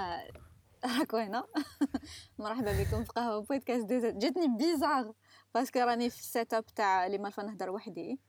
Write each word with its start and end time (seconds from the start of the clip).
آه، 0.00 0.28
راكو 0.98 1.16
هنا 1.16 1.44
مرحبا 2.38 2.82
بكم 2.82 3.04
في 3.04 3.12
قهوة 3.12 3.42
بودكاست 3.42 3.86
ديزا. 3.86 4.10
جاتني 4.10 4.56
bizarre 4.56 5.12
parce 5.54 5.69
que 5.69 5.78
راني 5.78 6.10
في 6.10 6.18
ال 6.18 6.27
set 6.27 6.54
up 6.54 6.66
تاع 6.66 7.06
اللي 7.06 7.18
ما 7.18 7.32
نهضر 7.38 7.70
وحدي. 7.70 8.20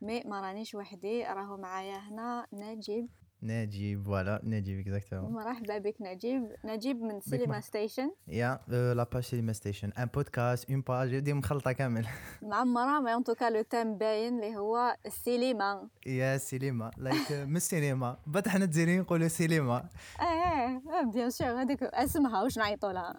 mais 0.00 0.22
ما 0.26 0.40
رانيش 0.40 0.74
وحدي 0.74 1.24
راهو 1.24 1.56
معايا 1.56 1.98
هنا 1.98 2.46
نجيب 2.52 3.08
نجيب 3.42 4.04
voilà 4.04 4.40
نجيب 4.44 4.78
exactement 4.78 5.32
مرحبا 5.32 5.78
بك 5.78 5.94
نجيب. 6.00 6.52
نجيب 6.64 7.02
من 7.02 7.20
Cinema 7.20 7.60
Station 7.60 8.10
yeah 8.28 8.60
la 8.68 9.06
page 9.12 9.22
Cinema 9.22 9.52
Station 9.52 9.90
un 9.98 10.04
podcast 10.04 10.70
une 10.70 10.80
page 10.80 11.18
دي 11.18 11.32
مخلطة 11.32 11.72
كامل. 11.72 12.06
معمره 12.42 13.00
mais 13.00 13.14
en 13.14 13.24
tout 13.24 13.39
cas 13.39 13.50
le 13.50 13.62
thème 13.62 13.98
باين 13.98 14.34
اللي 14.34 14.56
هو 14.56 14.96
السينما 15.06 15.88
yeah 16.06 16.36
سينما 16.36 16.90
like 16.96 17.32
من 17.32 17.56
السينما 17.56 18.18
بعد 18.26 18.48
حنا 18.48 18.66
تزيرين 18.66 19.00
نقولوا 19.00 19.28
سينما 19.28 19.88
إيه 20.20 20.82
bien 21.12 21.30
sûr 21.30 21.62
هذيك 21.62 21.82
اسمها 21.82 22.42
واش 22.42 22.58
نعيطوا 22.58 22.92
لها؟ 22.92 23.14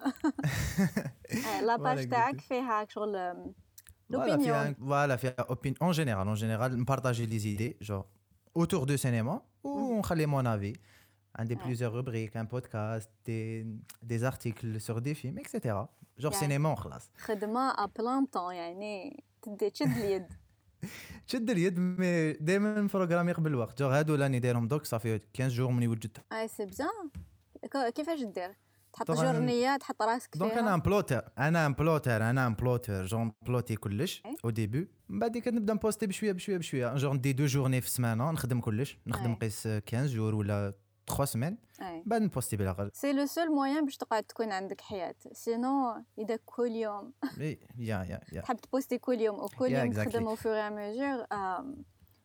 la 1.66 1.76
page 1.76 2.08
تاعك 2.08 2.40
فيها 2.40 2.86
شغل 2.88 3.34
l'opinion 4.10 4.74
voilà 4.74 5.16
فيها 5.16 5.34
opinion 5.38 5.74
en 5.82 5.90
général 5.90 6.26
en 6.26 6.34
général 6.34 6.80
نبارطاجي 6.80 7.26
les 7.26 7.38
idées 7.38 7.76
je 7.82 8.02
autour 8.58 8.84
de 8.86 8.96
cinéma 9.02 9.49
ou 9.64 10.02
on 10.02 10.26
mon 10.26 10.46
avis. 10.46 10.76
Un 11.40 11.44
des 11.44 11.56
plusieurs 11.64 11.92
rubriques, 11.92 12.34
un 12.34 12.44
podcast, 12.44 13.08
des, 13.24 13.64
des 14.02 14.24
articles 14.24 14.80
sur 14.86 15.00
des 15.00 15.14
films, 15.14 15.38
etc. 15.38 15.74
Genre 16.18 16.34
cinéma, 16.34 16.74
خلاص. 16.74 17.10
خدمة 17.18 17.72
à 17.72 17.88
plein 17.88 18.24
temps 18.24 18.50
يعني 18.50 19.24
تدي 19.42 19.70
تشد 19.70 19.96
اليد. 19.96 20.32
تشد 21.26 21.50
اليد 21.50 21.78
mais 21.78 22.32
دائما 22.32 22.88
programmé 22.94 23.32
قبل 23.32 23.50
الوقت 23.50 23.78
جو 23.78 23.88
هادو 23.88 24.14
راني 24.14 24.38
دايرهم 24.38 24.68
دوك 24.68 24.84
صافي 24.84 25.20
15 25.36 25.56
jours 25.56 25.70
مني 25.70 25.88
وجدتهم. 25.88 26.24
اي 26.32 26.48
سي 26.48 26.66
بيان 26.66 27.10
كيفاش 27.90 28.22
دير؟ 28.22 28.50
تحط 28.92 29.10
جورنيه 29.10 29.76
تحط 29.76 30.02
راسك 30.02 30.34
فيها. 30.34 30.40
دونك 30.40 30.58
أنا 30.58 30.74
ان 30.74 30.80
بلوتر 30.80 31.28
أنا 31.38 31.66
ان 31.66 31.72
بلوتر 31.72 32.30
أنا 32.30 32.46
ان 32.46 32.54
بلوتر 32.54 33.04
جون 33.04 33.32
بلوتي 33.42 33.76
كلش 33.76 34.22
أو 34.44 34.50
ديبي 34.50 34.88
من 35.08 35.18
بعد 35.18 35.38
كنبدا 35.38 35.74
نبوستي 35.74 36.06
بشوية 36.06 36.32
بشوية 36.32 36.58
بشوية. 36.58 36.94
جون 36.94 37.16
ندي 37.16 37.32
دو 37.32 37.46
جورني 37.46 37.80
في 37.80 37.86
السمانه 37.86 38.30
نخدم 38.30 38.60
كلش. 38.60 38.98
نخدم 39.06 39.34
قيس 39.34 39.68
15 39.68 40.06
جور 40.06 40.34
ولا 40.34 40.74
3 41.06 41.24
سمان 41.24 41.58
بعد 42.06 42.22
نبوستي 42.22 42.56
بالأقل. 42.56 42.90
سي 42.94 43.12
لو 43.12 43.26
سول 43.26 43.48
موان 43.48 43.84
باش 43.84 43.96
تقعد 43.96 44.24
تكون 44.24 44.52
عندك 44.52 44.80
حياة. 44.80 45.14
سينو 45.32 46.04
إذا 46.18 46.38
كل 46.44 46.70
يوم. 46.70 47.12
يا 47.38 47.56
يا 47.78 48.20
يا. 48.32 48.40
تحب 48.40 48.56
تبوستي 48.56 48.98
كل 48.98 49.20
يوم 49.20 49.40
وكل 49.40 49.72
يوم 49.72 49.92
تخدم 49.92 50.26
أو 50.26 50.34
فور 50.36 50.70
ميجور 50.70 51.26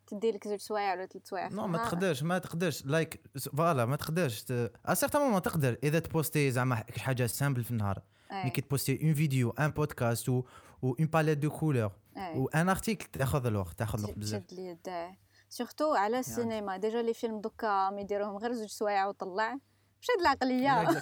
تدي 0.07 0.31
لك 0.31 0.47
زوج 0.47 0.59
سوايع 0.59 0.93
ولا 0.93 1.05
ثلاث 1.05 1.27
سوايع 1.27 1.47
non 1.47 1.67
ما 1.67 1.77
تقدرش 1.77 2.23
ما 2.23 2.37
تقدرش. 2.37 2.85
like 2.85 3.21
voilà 3.57 3.85
ما 3.85 3.95
تقدرش 3.95 4.45
certain 4.85 5.31
ما 5.31 5.39
تقدر. 5.39 5.77
إذا 5.83 5.99
تبوستي 5.99 6.51
زعما 6.51 6.83
حاجة 6.97 7.25
simple 7.25 7.63
في 7.63 7.71
النهار. 7.71 8.01
mais 8.31 8.49
كي 8.49 8.61
تبوستي 8.61 9.03
une 9.03 9.13
vidéo 9.13 9.49
un 9.49 9.71
podcast 9.71 10.29
و 10.29 10.43
une 10.83 10.95
palette 10.99 11.37
de 11.37 11.49
couleurs 11.49 11.91
و 12.35 12.47
un 12.47 12.69
article 12.69 13.05
تأخذ 13.05 13.45
الوقت 13.45 13.79
تأخذ 13.79 13.99
الوقت 13.99 14.19
بزاف. 14.19 14.43
تشد 14.43 14.59
اليد 14.59 15.15
surtout 15.49 15.93
على 15.93 16.19
السينما. 16.19 16.77
déjà 16.77 17.01
les 17.01 17.13
films 17.13 17.41
دوكا 17.41 17.89
ما 17.89 18.01
يديروهم 18.01 18.37
غير 18.37 18.53
زوج 18.53 18.69
سوايع 18.69 19.07
وطلع. 19.07 19.59
مش 20.05 20.11
هاد 20.11 20.19
العقليه 20.21 21.01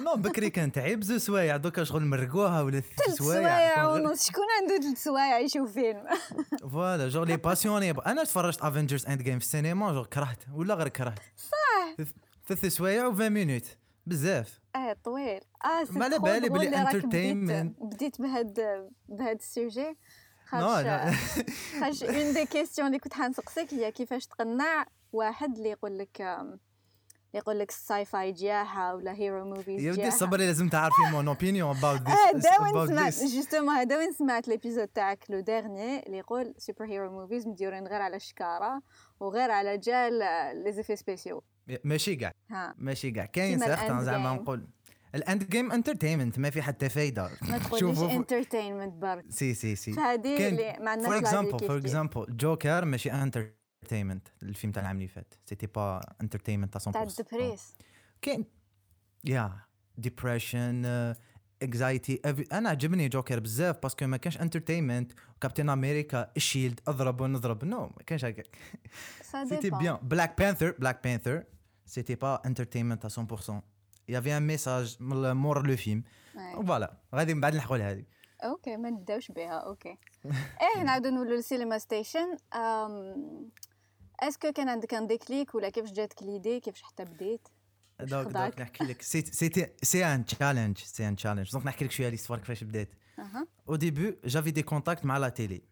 non 0.00 0.14
بكري 0.22 0.50
كان 0.50 0.72
تعب 0.72 1.02
زوج 1.02 1.16
سوايع 1.16 1.56
دوكا 1.56 1.84
شغل 1.84 2.04
مرقوها 2.06 2.62
ولا 2.62 2.80
ثلاث 2.80 3.18
سوايع 3.18 3.88
ونص 3.88 4.26
شكون 4.26 4.44
عنده 4.60 4.80
ثلاث 4.80 5.02
سوايع 5.02 5.38
يشوف 5.38 5.72
فيلم؟ 5.72 6.04
voilà 6.72 7.08
genre 7.08 7.26
les 7.26 7.36
passionnés 7.36 7.90
أنا 7.90 8.24
تفرجت 8.24 8.62
Avengers 8.62 9.06
Endgame 9.06 9.38
في 9.38 9.44
السينما 9.44 9.92
جور 9.92 10.06
كرهت 10.06 10.42
ولا 10.54 10.74
غير 10.74 10.88
كرهت. 10.88 11.18
صح. 11.36 12.04
ثلاث 12.48 12.66
سوايع 12.66 13.06
و 13.06 13.12
20 13.12 13.30
minutes 13.30 13.66
بزاف. 14.06 14.60
آه 14.76 14.96
طويل. 15.04 15.40
آه 15.64 15.86
ما 15.90 16.04
على 16.04 16.18
بالي 16.18 16.48
بلي 16.48 16.76
entertainment 16.76 17.76
بديت 17.80 18.20
بهاد 18.20 18.60
بهاد 19.08 19.36
ال 19.36 19.45
sujet. 19.45 19.96
خاش 20.46 20.86
خاش 21.80 22.02
une 22.04 22.34
des 22.34 22.46
questions 22.46 22.86
اللي 22.86 22.98
كنت 22.98 23.14
حنسقسيك 23.14 23.74
هي 23.74 23.92
كيفاش 23.92 24.26
تقنع 24.26 24.86
واحد 25.12 25.56
اللي 25.56 25.70
يقول 25.70 25.98
لك 25.98 26.20
يقول 27.34 27.58
لك 27.58 27.68
ال 27.70 28.04
sci-fi 28.04 28.32
جاحة 28.32 28.94
ولا 28.94 29.12
hero 29.12 29.44
movies 29.44 29.84
يا 29.84 29.92
ودي 29.92 30.10
صبري 30.10 30.46
لازم 30.46 30.68
تعرفي 30.68 31.02
mon 31.12 31.28
opinion 31.28 31.76
about 31.76 32.00
this 32.00 32.46
وين 32.60 32.86
سمعت 32.86 33.14
justement 33.24 33.74
هذا 33.74 33.96
وين 33.96 34.12
سمعت 34.12 34.48
l'épisode 34.48 34.88
تاعك 34.88 35.24
le 35.28 35.40
dernier 35.40 36.06
اللي 36.06 36.18
يقول 36.18 36.54
super 36.58 36.84
hero 36.84 37.10
movies 37.12 37.46
مديورين 37.46 37.86
غير 37.86 38.02
على 38.02 38.16
الشكارة 38.16 38.82
وغير 39.20 39.50
على 39.50 39.78
جال 39.78 40.18
les 40.64 40.72
effets 40.72 40.96
spéciaux 40.96 41.42
ماشي 41.84 42.16
كاع 42.16 42.32
ماشي 42.78 43.10
كاع 43.10 43.24
كاين 43.24 43.58
certains 43.58 44.04
زعما 44.04 44.32
نقول 44.32 44.66
ال 45.14 45.48
Endgame 45.48 45.72
entertainment 45.72 46.38
ما 46.38 46.50
في 46.50 46.62
حتى 46.62 46.88
فايدة. 46.88 47.30
ما 47.42 47.58
تقوليش 47.58 47.98
entertainment 48.16 48.94
برك. 48.94 49.24
si 49.28 49.54
si 49.54 49.76
si. 49.76 49.92
فهذه 49.92 50.48
اللي 50.48 50.76
ما 50.80 50.90
عندناش 50.90 51.08
for 51.08 51.18
example 51.18 51.58
for 51.58 51.76
example 51.76 52.26
Joker 52.36 52.84
ماشي 52.84 53.12
enter 53.12 53.59
entertainment 53.82 54.28
الفيلم 54.42 54.72
تاع 54.72 54.82
العام 54.82 54.96
اللي 54.96 55.08
فات. 55.08 55.34
c'était 55.46 55.66
pas 55.66 56.00
entertainment 56.20 56.76
تاع 56.78 56.92
100% 56.92 56.94
تاع 56.94 57.02
الدبريس 57.02 57.74
كاين 58.22 58.44
yeah 59.24 59.52
depression 59.98 60.84
anxiety 61.62 62.20
أنا 62.52 62.68
عجبني 62.68 63.08
جوكر 63.08 63.40
بزاف 63.40 63.78
parce 63.82 63.97
que 63.97 64.06
ما 64.06 64.16
كانش 64.16 64.38
entertainment 64.40 65.12
Captain 65.40 65.68
America 65.68 66.30
ال 66.36 66.42
shield 66.42 66.80
اضرب 66.88 67.20
ونضرب 67.20 67.64
non 67.64 67.80
ما 67.80 68.02
كانش 68.06 68.24
هكاك. 68.24 68.56
c'était 69.48 69.70
bien 69.70 69.98
Black 70.02 70.38
Panther 70.38 70.70
Black 70.78 71.04
Panther 71.04 71.44
c'était 71.86 72.14
pas 72.14 72.42
entertainment 72.46 73.06
100% 73.06 73.52
y 74.08 74.13
avait 74.13 74.36
un 74.36 74.46
message 74.46 74.96
مور 75.00 75.66
le 75.66 75.76
film 75.76 76.02
voilà 76.66 76.96
غادي 77.14 77.34
من 77.34 77.40
بعد 77.40 77.54
نلحقوا 77.54 77.76
لهذه 77.76 78.04
okay 78.44 78.76
ما 78.76 78.90
نبداوش 78.90 79.30
بها. 79.30 79.58
okay 79.58 79.98
إيه 80.24 80.82
نعاودو 80.86 81.10
نولو 81.10 81.30
ل 81.30 81.37
Cinema 81.37 81.78
Station 81.78 82.36
est-ce 84.22 84.42
que 84.42 84.52
كان 84.52 84.68
عندك 84.68 84.94
un 84.94 85.06
déclic 85.06 85.54
ولا 85.54 85.68
كيفاش 85.68 85.92
جاتك 85.92 86.22
l'idée 86.22 86.60
كيفاش 86.60 86.82
حتى 86.82 87.04
بديت 87.04 87.48
دوك 88.00 88.26
دوك 88.26 88.60
نحكي 88.60 88.84
لك 88.84 89.02
c'est 89.02 89.24
c'est 89.82 90.04
un 90.06 90.24
challenge 90.24 90.78
c'est 90.78 91.08
un 91.08 91.16
challenge 91.16 91.52
donc 91.52 91.66
نحكي 91.66 91.84
لك 91.84 91.90
شوية 91.90 92.08
l'histoire 92.08 92.38
كيفاش 92.38 92.64
بديت 92.64 92.88
au 93.68 93.76
début 93.76 94.16
j'avais 94.24 94.50
des 94.50 94.62
contacts 94.62 95.04
مع 95.04 95.18
la 95.18 95.28
télé 95.28 95.62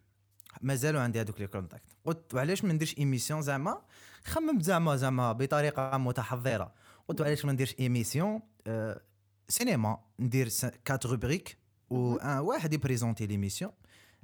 مازالوا 0.63 1.01
عندي 1.01 1.21
هذوك 1.21 1.41
les 1.41 1.47
contacts 1.47 1.85
قلت 2.05 2.35
علاش 2.35 2.65
ما 2.65 2.73
نديرش 2.73 2.99
émission 2.99 3.43
زعما 3.43 3.83
خممت 4.25 4.63
زعما 4.63 4.97
زعما 4.97 5.33
بطريقه 5.33 5.99
متحضره 5.99 6.75
قلت 7.09 7.21
علاش 7.21 7.45
ما 7.45 7.53
نديرش 7.53 7.75
émission 7.81 8.41
أه 8.67 9.01
سينما 9.49 9.99
ندير 10.19 10.49
quatre 10.85 11.07
rubriques 11.07 11.59
وواحد 11.91 12.73
يبريزونتي 12.73 13.27
l'émission 13.27 13.73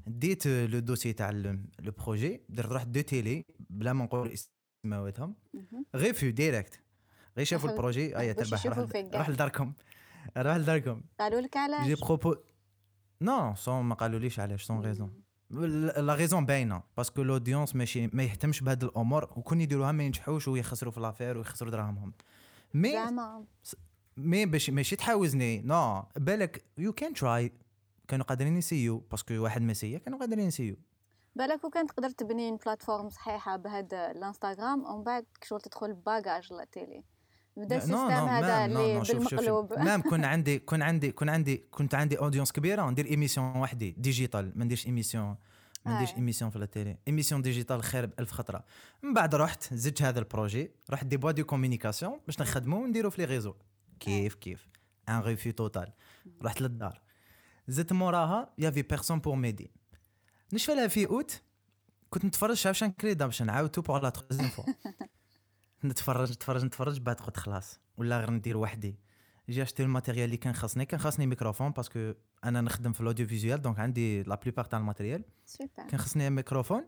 ديت 0.06 0.46
le 0.46 0.78
dossier 0.78 1.12
تاع 1.12 1.30
le 1.30 1.58
projet 1.98 2.40
درت 2.48 2.72
رحت 2.72 2.86
deux 2.86 3.00
télés 3.00 3.44
بلا 3.78 3.92
ما 3.92 4.04
نقول 4.04 4.34
اسماواتهم 4.84 5.34
refus 5.96 6.30
direct. 6.30 6.80
غير 7.36 7.46
شافوا 7.46 7.70
ال 7.70 7.76
projet. 7.76 8.18
اي 8.18 8.34
تربح 8.34 8.66
روح 8.66 9.28
لداركم. 9.28 9.72
روح 10.36 10.56
لداركم. 10.56 11.02
قالوا 11.20 11.40
لك 11.40 11.56
علاش؟ 11.56 11.86
جي 11.86 11.94
بروبو 11.94 12.34
نو 13.20 13.54
sans 13.54 13.84
ما 13.84 13.94
قالوليش 13.94 14.40
علاش 14.40 14.62
sans 14.62 14.80
raison 14.80 15.22
la 15.50 16.14
raison 16.14 16.46
باينه 16.46 16.82
parce 16.96 17.12
que 17.12 17.22
l'audience 17.22 17.76
ماشي 17.76 18.06
ما 18.06 18.22
يهتمش 18.22 18.60
بهاد 18.60 18.84
الأمور 18.84 19.24
وكون 19.24 19.60
يديروها 19.60 19.92
ما 19.92 20.04
ينجحوش 20.04 20.48
ويخسروا 20.48 20.92
في 20.92 21.00
l'affaire 21.00 21.38
ويخسروا 21.38 21.70
دراهمهم. 21.70 22.12
مي 22.74 22.94
مي 24.16 24.46
باش 24.46 24.70
ماشي 24.70 24.96
تحاوزني. 24.96 25.62
non 25.62 26.04
بالك 26.16 26.64
you 26.78 26.92
can 26.92 27.14
try 27.14 27.52
كانوا 28.08 28.24
قادرين 28.24 28.56
يسيو 28.56 28.98
parce 28.98 29.21
que 29.21 29.34
واحد 29.34 29.62
ما 29.62 29.72
سيا 29.72 29.98
كانوا 29.98 30.18
قادرين 30.18 30.46
يسيو 30.46 30.76
بالك 31.36 31.64
وكان 31.64 31.86
تقدر 31.86 32.10
تبني 32.10 32.56
plateforme 32.56 33.08
صحيحة 33.08 33.56
بهذا 33.56 34.10
الانستغرام 34.10 34.84
ومن 34.84 35.04
بعد 35.04 35.24
شغل 35.44 35.60
تدخل 35.60 35.92
bagage 35.92 36.52
la 36.52 36.64
télé. 36.64 37.04
بدأ 37.56 37.76
ال 37.76 37.80
système 37.80 38.08
هذا 38.08 38.64
اللي 38.64 39.00
بالمقلوب. 39.00 39.72
نعم 39.72 40.02
كون 40.02 40.24
عندي 40.24 40.58
كون 40.68 40.82
عندي 40.82 41.12
كون 41.12 41.28
عندي 41.28 41.56
كنت 41.70 41.94
عندي 41.94 42.18
audience 42.18 42.52
كبيرة 42.52 42.90
ندير 42.90 43.06
émission 43.06 43.56
وحدي 43.56 43.90
digitale 43.98 44.52
ما 44.54 44.64
نديرش 44.64 44.86
émission 44.86 45.36
ما 45.86 45.94
نديرش 45.94 46.14
émission 46.14 46.50
في 46.50 46.56
ال 46.56 46.64
télé 46.64 46.98
émission 47.08 47.42
digitale 47.42 47.82
خير 47.82 48.06
بألف 48.06 48.30
خطرة. 48.32 48.64
من 49.02 49.14
بعد 49.14 49.34
رحت 49.34 49.74
زدت 49.74 50.02
هذا 50.02 50.18
ال 50.18 50.25
projet 50.25 50.70
رحت 50.90 51.06
des 51.06 51.16
boîtes 51.16 51.30
de 51.30 51.44
communication 51.44 52.20
باش 52.26 52.40
نخدمو 52.40 52.82
ونديرو 52.82 53.10
في 53.10 53.22
les 53.22 53.24
réseaux 53.34 53.54
كيف 54.00 54.34
كيف؟ 54.34 54.68
un 55.08 55.20
refus 55.20 55.52
total 55.52 55.92
رحت 56.42 56.60
للدار. 56.60 57.00
زدت 57.68 57.92
موراها 57.92 58.52
y 58.58 58.62
avait 58.62 58.82
personne 58.82 59.18
pour 59.18 59.34
m'aider 59.34 59.70
نشفى 60.54 60.74
لها 60.74 60.86
في 60.86 61.06
أوت. 61.06 61.42
كنت 62.10 62.24
نتفرج 62.24 62.56
شاف 62.56 62.84
كريدا 62.84 63.26
باش 63.26 63.42
نعاودو 63.42 63.82
pour 63.82 64.02
la 64.02 64.10
troisième 64.10 64.48
fois 64.48 64.64
نتفرج 65.84 66.32
نتفرج 66.32 66.64
نتفرج 66.64 66.98
بعد 67.00 67.16
قلت 67.16 67.36
خلاص. 67.36 67.80
ولا 67.96 68.18
غير 68.18 68.30
ندير 68.30 68.56
وحدي. 68.56 68.98
j'ai 69.48 69.62
acheté 69.62 69.82
ال 69.82 69.87
matériel 69.87 70.24
اللي 70.24 70.36
كان 70.36 70.52
خاصني. 70.52 70.84
كان 70.86 71.00
خاصني 71.00 71.26
ميكروفون 71.26 71.70
parce 71.70 71.96
que 71.96 72.12
أنا 72.44 72.60
نخدم 72.60 72.92
في 72.92 73.00
ال 73.00 73.26
audiovisuel 73.26 73.62
donc 73.62 73.78
عندي 73.78 74.22
la 74.22 74.34
plupart 74.34 74.64
تاع 74.64 74.78
ال 74.78 74.83
matériel 74.83 75.24
كان 75.76 76.00
خاصني 76.00 76.30
ميكروفون. 76.30 76.84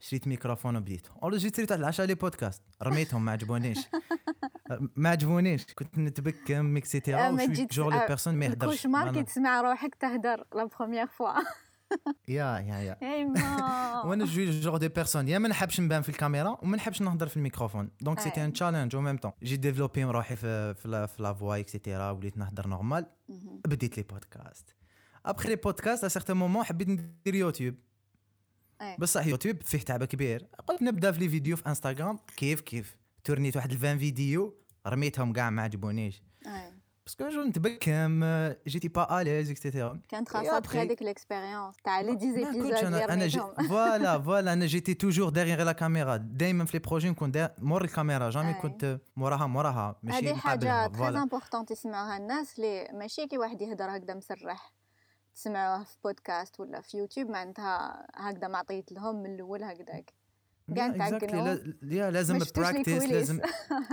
شريت 0.00 0.28
ميكروفون 0.28 0.76
وبديت. 0.76 1.06
اورجيستريت 1.22 1.72
على 1.72 1.80
العشاء 1.80 2.06
les 2.06 2.14
podcasts 2.14 2.62
رميتهم 2.82 3.24
ما 3.24 3.32
عجبونيش. 3.32 3.78
ما 4.96 5.08
عجبونيش. 5.10 5.64
كنت 5.74 5.98
نتبكم 5.98 6.76
et 6.76 6.89
cetera 6.89 7.28
و 7.28 7.41
je 7.41 7.66
suis 7.66 7.78
genre 7.78 7.94
les 7.94 8.06
personnes 8.08 8.34
ما 8.34 8.44
يهدرش. 8.44 8.72
ال 8.72 8.76
cauchemar 8.76 9.12
كي 9.12 9.22
تسمع 9.22 9.60
روحك 9.60 9.94
تهدر 9.94 10.44
la 10.54 10.64
première 10.64 11.06
fois 11.06 11.40
yeah 12.28 12.58
yeah 12.58 12.78
yeah. 12.78 12.96
وأنا 14.06 14.24
je 14.24 14.60
suis 14.60 14.67
genre 14.67 14.76
des 14.76 14.88
personnes. 14.88 15.28
Yeah 15.28 15.38
ما 15.38 15.48
نحبش 15.48 15.80
نبان 15.80 16.02
في 16.02 16.08
الكاميرا 16.08 16.58
وما 16.62 16.76
نحبش 16.76 17.02
نهضر 17.02 17.28
في 17.28 17.36
الميكروفون. 17.36 17.90
donc 18.00 18.20
c'était 18.20 18.44
un 18.44 18.52
challenge 18.52 18.94
au 18.94 19.00
même 19.00 19.16
temps 19.16 19.32
جيت 19.42 19.60
développer 19.60 20.04
روحي 20.04 20.36
في 20.36 20.74
في 20.74 20.88
la 21.18 21.32
voix 21.32 21.58
et 21.60 21.73
cetera 21.73 22.10
وليت 22.10 22.36
نهضر 22.38 22.66
normal 22.66 23.06
بديت 23.68 23.96
les 23.96 24.02
podcasts 24.02 24.74
après 25.26 25.48
les 25.48 25.56
podcasts 25.56 26.04
à 26.04 26.08
certain 26.08 26.36
moment 26.36 26.64
حبيت 26.64 26.88
ندير 26.88 27.34
يوتيوب 27.34 27.74
بصح 28.98 29.26
يوتيوب 29.26 29.62
فيه 29.62 29.78
تعب 29.78 30.04
كبير. 30.04 30.46
قلت 30.68 30.82
نبدا 30.82 31.12
في 31.12 31.20
les 31.20 31.28
vidéos 31.28 31.56
في 31.56 31.66
انستغرام 31.66 32.18
كيف 32.36 32.60
كيف؟ 32.60 32.96
تورنيت 33.24 33.56
واحد 33.56 33.72
20 33.76 33.98
فيديو 33.98 34.54
رميتهم 34.86 35.32
كاع 35.32 35.50
ما 35.50 35.62
عجبونيش. 35.62 36.22
parce 37.06 37.20
que 37.20 37.28
je 37.28 37.42
نتبكم 37.42 38.24
j'étais 38.66 38.88
pas 38.88 39.20
à 39.20 39.24
l'aise 39.24 39.50
et 39.50 39.62
cetera 39.62 40.00
كانت 40.08 40.28
خاصة 40.28 40.62
هذيك 40.74 41.02
l'expérience 41.02 41.76
تاع 41.84 42.00
les 42.00 42.14
dix 42.14 42.32
épisodes 42.32 42.72
أنا 42.72 43.28
voilà 43.68 44.22
voilà 44.22 44.52
أنا 44.52 44.66
j'étais 44.66 44.94
toujours 44.94 45.28
derrière 45.28 45.62
la 45.62 45.72
caméra 45.72 46.16
دائما 46.16 46.64
في 46.64 46.78
les 46.78 46.84
projets 46.88 47.10
نكون 47.10 47.32
مور 47.58 47.84
الكاميرا 47.84 48.30
jamais 48.30 48.54
كنت 48.54 49.00
موراها 49.16 49.46
موراها 49.46 49.98
ماشي 50.02 50.28
هذه 50.28 50.34
حاجة 50.36 50.86
très 50.86 51.08
important 51.08 51.66
تسمعوها 51.66 52.16
الناس 52.16 52.58
اللي 52.58 52.88
ماشي 52.92 53.26
كي 53.26 53.38
واحد 53.38 53.62
يهدر 53.62 53.96
هكذا 53.96 54.14
مسرح 54.14 54.72
تسمعوه 55.34 55.84
في 55.84 55.96
بودكاست 56.04 56.60
ولا 56.60 56.80
في 56.80 56.98
يوتيوب 56.98 57.30
معناتها 57.30 58.06
هكذا 58.14 58.48
ما 58.48 58.58
عطيت 58.58 58.92
لهم 58.92 59.22
من 59.22 59.34
الأول 59.34 59.64
هكذاك 59.64 60.12
تعقلوا 60.68 61.58
yeah 61.82 62.10
لازم 62.10 62.38
practice 62.56 63.02
لازم 63.02 63.40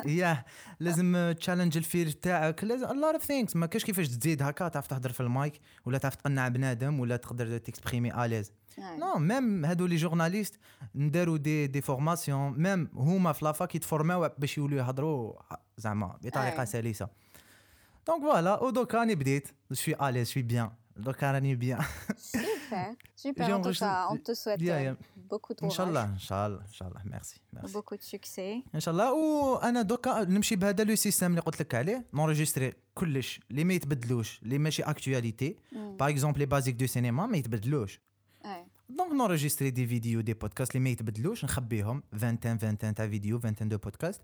yeah 0.05 0.43
لازم 0.79 1.33
challenge 1.39 1.77
ال 1.77 1.85
feel 1.85 2.13
تاعك 2.13 2.63
لازم 2.63 2.85
a 2.87 2.93
lot 2.93 3.13
of 3.13 3.23
things 3.23 3.55
ما 3.55 3.65
كاش 3.65 3.85
كيفاش 3.85 4.07
تزيد 4.07 4.41
هكا 4.43 4.67
تعرف 4.67 4.87
تهضر 4.87 5.11
في 5.11 5.19
المايك 5.19 5.61
ولا 5.85 5.97
تعرف 5.97 6.15
تقنع 6.15 6.47
بنادم 6.47 6.99
ولا 6.99 7.17
تقدر 7.17 7.57
تكسبريمي 7.57 8.25
à 8.25 8.29
l'aise 8.29 8.51
non 8.79 9.15
même 9.19 9.65
هادو 9.65 9.85
les 9.85 9.95
journalistes 9.95 10.59
نداروا 10.95 11.37
des 11.37 11.67
des 11.67 11.81
formations 11.81 12.61
même 12.61 12.89
هما 12.93 13.31
في 13.31 13.45
la 13.45 13.57
fac 13.57 13.75
يتفورماو 13.75 14.29
باش 14.37 14.57
يولوا 14.57 14.77
يهضروا 14.79 15.33
زعما 15.77 16.17
بطريقة 16.21 16.65
سلسة. 16.65 17.07
donc 18.07 18.21
voilà 18.21 18.63
ودوكا 18.63 18.97
راني 18.97 19.15
بديت. 19.15 19.47
je 19.73 19.85
suis 19.85 20.09
à 20.09 20.12
l'aise 20.12 20.29
je 20.29 20.34
suis 20.34 20.43
bien 20.43 20.69
Donc, 20.99 21.23
راني 21.23 21.55
bien 21.55 21.83
Super, 22.71 22.95
super. 23.15 23.57
En 23.57 23.61
tout 23.61 23.79
cas, 23.79 24.07
on 24.11 24.17
te 24.17 24.33
souhaite 24.33 24.61
yeah, 24.61 24.81
yeah. 24.81 24.95
beaucoup 25.29 25.53
de 25.53 25.59
courage. 25.59 25.79
Inch'Allah, 25.79 26.05
Inch'Allah, 26.15 26.61
Inch'Allah. 26.69 27.01
Merci, 27.05 27.35
merci. 27.53 27.73
Beaucoup 27.73 27.97
de 27.97 28.03
succès. 28.03 28.63
Inch'Allah. 28.73 29.11
وأنا 29.11 29.81
دوكا 29.81 30.23
نمشي 30.23 30.55
بهذا 30.55 30.83
le 30.83 30.95
système 30.95 31.29
اللي 31.29 31.41
قلت 31.41 31.59
لك 31.59 31.75
عليه 31.75 32.05
نونجستري 32.13 32.73
كلش 32.95 33.39
اللي 33.51 33.63
ما 33.63 33.73
يتبدلوش 33.73 34.39
اللي 34.43 34.57
ماشي 34.57 34.83
actualité 34.83 35.53
par 35.75 36.09
exemple 36.09 36.39
les 36.39 36.45
basiques 36.45 36.75
de 36.75 36.87
cinéma 36.87 37.25
ما 37.25 37.37
يتبدلوش 37.37 37.99
donc 38.89 39.11
نونجستري 39.11 39.69
des 39.69 39.87
vidéos 39.87 40.21
des 40.21 40.33
podcasts 40.33 40.75
اللي 40.75 40.83
ما 40.83 40.89
يتبدلوش 40.89 41.45
نخبيهم 41.45 42.03
20 42.13 42.37
20 42.43 42.77
تاع 42.77 43.07
فيديو 43.07 43.37
22 43.37 43.77
podcasts 43.77 44.21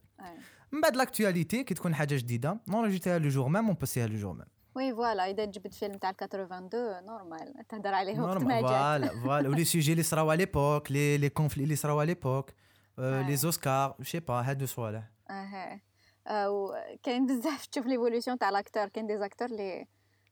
من 0.72 0.82
بعد 0.82 0.98
l'actualité 0.98 1.56
كي 1.56 1.74
تكون 1.74 1.96
حاجة 1.96 2.16
جديده 2.16 2.60
نونجستريها 2.68 3.20
le 3.20 3.30
jour 3.30 3.48
même 3.48 3.70
ونبوسيها 3.70 4.08
le 4.08 4.16
jour 4.18 4.34
même 4.34 4.46
oui 4.78 4.96
voilà 4.96 5.30
اذا 5.30 5.46
جبت 5.46 5.74
فيلم 5.74 5.98
تاع 5.98 6.10
82 6.10 7.06
normal 7.06 7.68
تهدر 7.70 7.94
عليه 7.94 8.20
وقت 8.20 8.44
ما 8.44 8.62
جاك 8.62 8.70
voilà 8.70 9.08
voilà 9.08 9.50
و 9.50 9.54
les 9.54 9.66
sujets 9.66 9.92
اللي 9.92 10.04
صراو 10.04 10.30
على 10.30 10.38
l'époque 10.38 10.92
les 10.92 11.18
les 11.18 11.30
conflits 11.30 11.64
اللي 11.64 11.76
صراو 11.76 12.00
على 12.00 12.08
l'époque 12.08 12.52
les 12.98 13.36
Oscars 13.36 13.96
je 14.02 14.08
sais 14.08 14.20
pas 14.20 14.34
هادو 14.34 14.66
صوالح 14.66 15.04
أها 15.30 15.82
وكاين 16.30 17.26
بزاف 17.26 17.66
تشوف 17.66 17.86
l'évolution 17.86 18.38
تاع 18.38 18.50
l'acteur 18.50 18.88
كاين 18.88 19.08
des 19.08 19.18
acteurs 19.18 19.48
اللي 19.48 19.88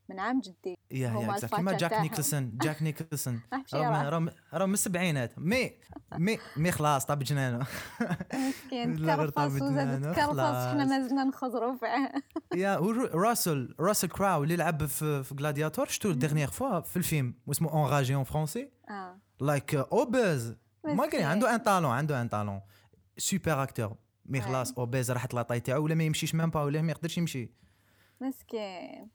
من 0.09 0.19
عام 0.19 0.39
جدي. 0.39 0.77
yeah 0.91 1.09
yeah 1.09 1.47
كيما 1.47 1.77
جاك 1.77 1.93
نيكلسون 1.93 2.57
جاك 2.57 2.81
نيكلسون. 2.83 3.41
راهم 3.73 4.29
راهم 4.53 4.67
من 4.69 4.73
السبعينات 4.73 5.39
مي 5.39 5.71
مي 6.13 6.37
مي 6.57 6.71
خلاص 6.71 7.05
طاب 7.05 7.23
جنانه 7.23 7.65
مسكين. 8.33 8.91
وزاد 9.05 9.31
تكرفص 10.13 10.39
حنا 10.39 10.85
مازلنا 10.85 11.23
نخزروا 11.23 11.75
فيه 11.75 12.11
yeah 12.61 12.75
راسل 13.13 13.75
راسل 13.79 14.07
كراو 14.07 14.43
اللي 14.43 14.55
لعب 14.55 14.85
في 14.85 15.23
في 15.23 15.35
جلادياتور 15.35 15.87
شفتو 15.87 16.11
dernière 16.11 16.51
fois 16.51 16.79
في 16.79 16.97
الفيلم 16.97 17.33
واسمه 17.47 17.71
Enragé 17.71 18.15
en 18.15 18.23
français 18.23 18.71
like 19.41 19.75
obèse 19.75 20.55
ما 20.83 21.07
كان 21.07 21.23
عنده 21.23 21.55
un 21.55 21.59
talent 21.59 21.91
عنده 21.91 22.21
un 22.21 22.27
talent 22.27 22.61
super 23.17 23.63
acteur 23.63 23.95
mais 24.25 24.41
خلاص 24.41 24.73
obèse 24.77 25.11
راحت 25.11 25.33
la 25.33 25.40
taille 25.40 25.59
تاعو 25.59 25.83
ولا 25.83 25.95
ما 25.95 26.03
يمشيش 26.03 26.35
même 26.35 26.49
pas 26.49 26.63
ولا 26.63 26.81
ما 26.81 26.91
يقدرش 26.91 27.17
يمشي. 27.17 27.51
مسكين. 28.21 29.09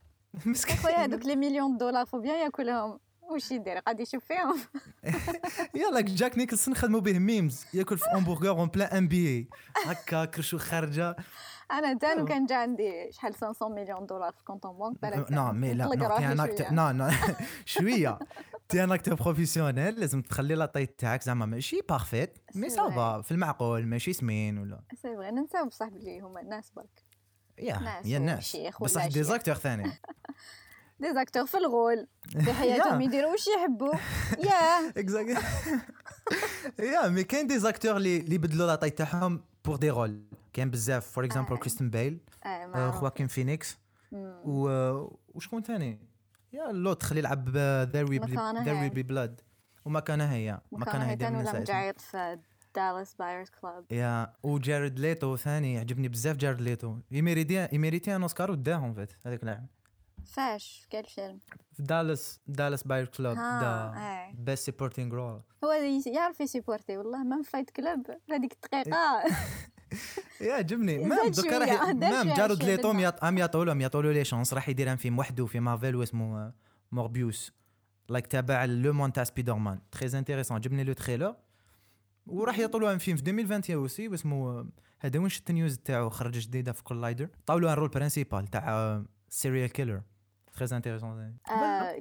مسكين 0.46 0.76
خويا 0.76 1.04
هذوك 1.04 1.26
لي 1.26 1.36
مليون 1.36 1.76
دولار 1.76 2.06
faut 2.06 2.20
bien 2.20 2.38
ياكلهم 2.38 2.98
واش 3.22 3.50
يدير 3.50 3.78
قاعد 3.78 4.00
يشوف 4.00 4.24
فيهم 4.24 4.60
يلا 5.74 6.00
جاك 6.00 6.38
نيكلسون 6.38 6.74
خدموا 6.74 7.00
به 7.00 7.18
memes 7.18 7.66
ياكل 7.74 7.98
في 7.98 8.06
hamburger 8.14 8.48
en 8.48 8.68
plein 8.68 8.96
NBA 8.96 9.48
هكا 9.86 10.24
كرشو 10.24 10.58
خارجه 10.58 11.16
أنا 11.72 11.98
تانو 11.98 12.24
كان 12.24 12.46
جا 12.46 12.56
عندي 12.56 13.12
شحال 13.12 13.34
500 13.34 13.72
مليون 13.72 14.06
دولار 14.06 14.32
في 14.32 14.44
compte 14.44 14.68
en 14.68 14.76
banque 14.76 15.02
بالك 15.02 15.32
non 15.32 15.52
mais 15.52 15.74
là 15.74 15.84
non 15.84 16.16
t'es 16.16 16.26
un 16.26 16.40
acteur 16.40 16.72
non 16.72 16.90
non 16.90 17.10
شوية 17.64 18.18
t'es 18.68 18.84
un 18.84 18.92
acteur 18.92 19.14
professionnel 19.14 20.00
لازم 20.00 20.22
تخلي 20.22 20.54
la 20.54 20.66
taille 20.66 20.86
تاعك 20.86 21.22
زعما 21.22 21.46
ماشي 21.46 21.80
parfaite 21.88 22.38
mais 22.54 22.70
ça 22.70 22.95
va 22.95 23.20
في 23.20 23.32
المعقول 23.32 23.86
ماشي 23.86 24.12
سمين 24.12 24.58
ولا 24.58 24.80
c'est 25.02 25.16
vrai 25.16 25.30
ننساو 25.30 25.66
بصح 25.66 25.88
بلي 25.88 26.20
هما 26.20 26.40
الناس 26.40 26.70
برك 26.70 27.09
yeah 27.62 28.00
yeah 28.04 28.18
الناس 28.18 28.56
بصح 28.80 29.06
des 29.06 29.22
acteurs 29.22 29.54
ثاني. 29.54 29.84
des 31.00 31.14
acteurs 31.14 31.46
في 31.46 31.56
ال 31.56 31.64
rôle. 31.64 32.06
في 32.28 32.52
حياتهم 32.52 33.00
يديروا 33.10 33.30
واش 33.30 33.46
يحبوا. 33.48 33.94
yeah 34.38 34.88
exact 34.96 35.42
yeah 36.78 37.08
mais 37.08 37.24
كاين 37.24 37.46
des 37.46 37.58
acteurs 37.58 37.96
اللي 37.96 38.16
اللي 38.16 38.38
بدلوا 38.38 38.66
la 38.66 38.74
taille 38.74 38.90
تاعهم 38.90 39.44
pour 39.64 39.76
des 39.76 39.90
rôles 39.90 40.22
كاين 40.52 40.70
بزاف 40.70 41.06
for 41.06 41.24
example 41.24 41.56
كريستن 41.56 41.90
بيل 41.90 42.20
خواكين 42.90 43.26
فينيكس 43.26 43.78
وشكون 44.44 45.62
ثاني 45.62 46.00
yeah 46.52 46.72
l'autre 46.72 47.08
اللي 47.08 47.18
يلعب 47.20 47.48
There 47.92 48.04
Will 48.74 48.88
Be 48.88 49.03
Blood 49.03 49.40
وما 49.84 50.00
كان 50.00 50.20
هي 50.20 50.60
ما 50.72 50.84
كان 50.84 51.02
هي 51.02 51.16
دائما 51.16 51.42
نسى 51.42 52.38
Dallas 52.74 53.14
Buyers 53.14 53.50
Club 53.60 53.92
yeah 53.92 54.32
وجارد 54.42 54.98
ليتو 54.98 55.36
ثاني 55.36 55.78
عجبني 55.78 56.08
بزاف 56.08 56.36
جارد 56.36 56.60
ليتو. 56.60 56.96
يميريتي 57.10 58.16
un 58.16 58.22
Oscar 58.22 58.50
وداهم 58.50 58.94
فات 58.94 59.12
هذاك 59.26 59.40
اللاعب. 59.40 59.66
فاش؟ 60.26 60.80
في 60.90 61.02
كل 61.02 61.08
فيلم 61.08 61.38
في 61.72 61.82
Dallas 61.82 62.40
Dallas 62.46 62.82
Buyers 62.82 63.06
Club 63.06 63.36
the 63.36 63.92
best 64.34 64.64
supporting 64.64 65.14
role 65.14 65.42
هو 65.64 65.72
يعرف 66.06 66.40
يسيبورتي 66.40 66.98
والله 66.98 67.24
ما 67.24 67.42
Fight 67.42 67.70
Club 67.70 68.06
هذيك 68.30 68.52
الدقيقة. 68.52 69.22
yeah 70.40 70.52
عجبني 70.52 70.98
même 71.08 71.28
دوكا 71.28 71.58
راح 71.58 71.82
même 72.12 72.34
جارد 72.34 72.62
ليتو 72.62 72.90
ام 73.22 73.38
يعطوا 73.38 73.64
لهم 73.64 73.80
يعطوا 73.80 74.02
له 74.02 74.12
les 74.12 74.24
chances 74.24 74.54
راح 74.54 74.68
يدير 74.68 74.96
فيلم 74.96 75.18
وحده 75.18 75.46
في 75.46 75.60
مارفل 75.60 75.96
واسمه 75.96 76.52
موربيوس 76.92 77.52
like 78.08 78.26
تابع 78.26 78.64
le 78.64 78.92
monde 78.92 79.12
تاع 79.12 79.24
سبيدر 79.24 79.54
مان 79.54 79.80
très 79.90 80.18
intéressant 80.18 80.56
عجبني 80.56 80.84
le 80.84 80.92
trailer 80.92 81.36
وراح 82.30 82.58
يعطوا 82.58 82.80
فيلم 82.80 82.98
في 82.98 83.12
2021 83.12 83.80
aussi 83.82 84.08
واسمه 84.08 84.66
هذا 85.00 85.18
وين 85.18 85.28
شفت 85.28 85.50
ال 85.50 85.56
news 85.56 85.78
تاعو 85.78 86.10
خرج 86.10 86.38
جديدة 86.38 86.72
في 86.72 86.82
كولايدر 86.82 87.28
طاولوا 87.46 87.72
ال 87.72 87.75
rôle 87.75 87.88
principal 87.88 88.46
تاع 88.46 89.02
serial 89.28 89.72
killer 89.72 90.02
très 90.52 90.72
intéressant 90.72 91.36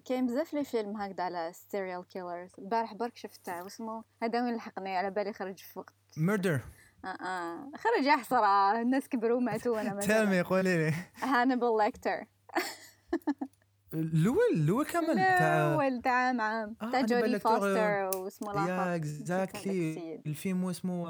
كاين 0.05 0.25
بزاف 0.25 0.53
les 0.53 0.63
films 0.63 0.97
هكذا 0.97 1.23
على 1.23 1.51
serial 1.53 2.07
killers 2.07 2.49
البارح 2.59 2.93
برك 2.93 3.17
شفت 3.17 3.49
واسمه 3.49 4.03
هذا 4.23 4.43
وين 4.43 4.55
لحقني؟ 4.55 4.97
على 4.97 5.11
بالي 5.11 5.33
خرج 5.33 5.57
في 5.57 5.79
وقت. 5.79 5.93
murder 6.17 6.59
آه 7.05 7.07
آه 7.07 7.71
خرج 7.77 8.05
يا 8.05 8.15
حسرة 8.15 8.81
الناس 8.81 9.07
كبروا 9.09 9.39
ماتوا 9.51 9.75
وأنا 9.75 9.99
تامي 9.99 10.41
قولي 10.41 10.77
لي. 10.77 10.93
هانيبال 11.21 11.77
ليكتر 11.77 12.25
الأول 13.93 14.37
الأول 14.53 14.85
كامل 14.85 15.15
تاع 15.15 15.67
الأول 15.67 16.01
تاع 16.01 16.31
مع 16.31 16.69
تاع 16.91 17.01
جودي 17.01 17.39
فوستر 17.39 18.09
واسمه 18.17 18.53
لاخر 18.53 18.69
يا 18.69 18.95
exactly 18.95 20.21
الفيلم 20.27 20.65
اسمه 20.65 21.09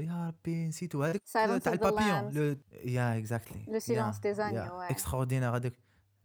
يا 0.00 0.26
ربي 0.28 0.66
نسيتو 0.66 1.02
هذاك 1.02 1.22
تاع 1.32 1.44
ال 1.72 1.81
papillon 1.81 2.56
yeah 2.84 3.18
exactly 3.18 3.64
Le 3.68 3.78
Silence 3.78 4.18
des 4.18 4.80
agneaux 4.80 5.05
extraordinaire 5.05 5.56
هذاك 5.56 5.72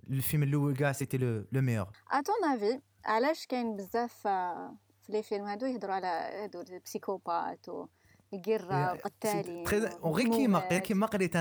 الفيلم 0.09 0.43
الأول 0.43 0.75
كاع 0.75 0.91
c'était 0.91 1.17
le 1.17 1.62
meilleur 1.62 1.88
à 2.12 2.21
ton 2.21 2.53
avis 2.53 2.81
علاش 3.05 3.45
كاين 3.45 3.75
بزاف 3.75 4.13
في 5.01 5.09
les 5.10 5.24
films 5.24 5.45
هادو 5.45 5.65
يهضروا 5.65 5.95
على 5.95 6.07
هادو 6.07 6.61
ال 6.62 6.70
psychopathes 6.70 7.69
و 7.69 7.88
قريت 11.05 11.35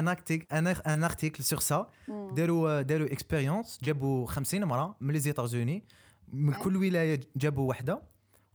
un 0.87 1.05
article 1.05 1.45
sur 1.45 1.61
ça 1.61 1.91
داروا 2.09 2.83
داروا 2.83 3.13
expérience 3.13 3.79
جابوا 3.83 4.27
50 4.27 4.63
امراه 4.63 4.97
من 5.01 5.13
les 5.13 5.19
États-Unis 5.19 5.85
من 6.33 6.53
كل 6.53 6.77
ولاية 6.77 7.21
جابوا 7.37 7.69
وحدة 7.69 8.03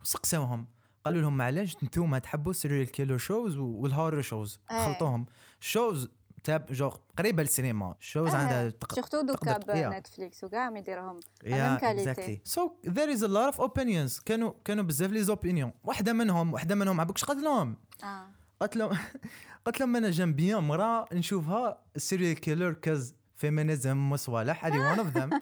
وسقساوهم 0.02 0.68
قالوا 1.06 1.22
لهم 1.22 1.42
علاش 1.42 1.78
أنتم 1.84 2.18
تحبوا 2.18 2.54
سيريال 2.54 2.92
كيلر 2.92 3.18
شوز 3.18 3.58
والهورر 3.58 4.22
شوز 4.22 4.60
خلطوهم. 4.70 5.26
شوز 5.60 6.10
تاب 6.46 6.66
جو 6.72 6.92
قريبة 7.18 7.44
للسينما. 7.44 7.96
شوز 8.00 8.30
آه، 8.34 8.38
عندها 8.38 8.74
سورتو 8.92 9.22
دوكا 9.22 9.58
بنتفليكس 9.58 10.44
وكاع 10.44 10.70
ما 10.70 10.80
يديرهم. 10.80 11.20
ميم 11.46 11.76
كاليتي 11.78 12.42
سو 12.44 12.72
ذير 12.90 13.12
از 13.12 13.24
ا 13.24 13.28
لوت 13.28 13.46
اوف 13.46 13.62
اوبينيونز 13.62 14.20
كانوا 14.20 14.54
كانوا 14.66 14.84
بزاف 14.84 15.12
لي 15.12 15.24
زوبينيون 15.24 15.72
واحدة 15.84 16.14
منهم 16.14 16.54
واحدة 16.54 16.76
منهم 16.76 17.02
عبوكش 17.02 17.24
قالت 17.24 17.44
لهم 17.44 17.76
آه. 18.04 18.28
قالت 18.62 18.76
لهم 18.78 18.98
قالت 19.66 19.80
لهم 19.80 19.96
أنا 19.96 20.10
جنب. 20.10 20.36
بيان 20.36 20.64
مرا 20.64 21.06
نشوفها 21.14 21.82
سيريال 21.98 22.40
كيلر 22.40 22.74
كاز 22.74 23.16
فيمينيزم 23.36 24.12
وصوالح 24.12 24.66
هذه 24.66 24.78
وان 24.80 25.00
اوف 25.00 25.08
ذم 25.08 25.42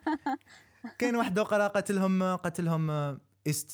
كاين 0.97 1.15
واحدة 1.15 1.41
أخرى 1.41 1.67
قالت 1.67 1.91
لهم 1.91 2.23
قالت 2.35 2.61
لهم 2.61 3.17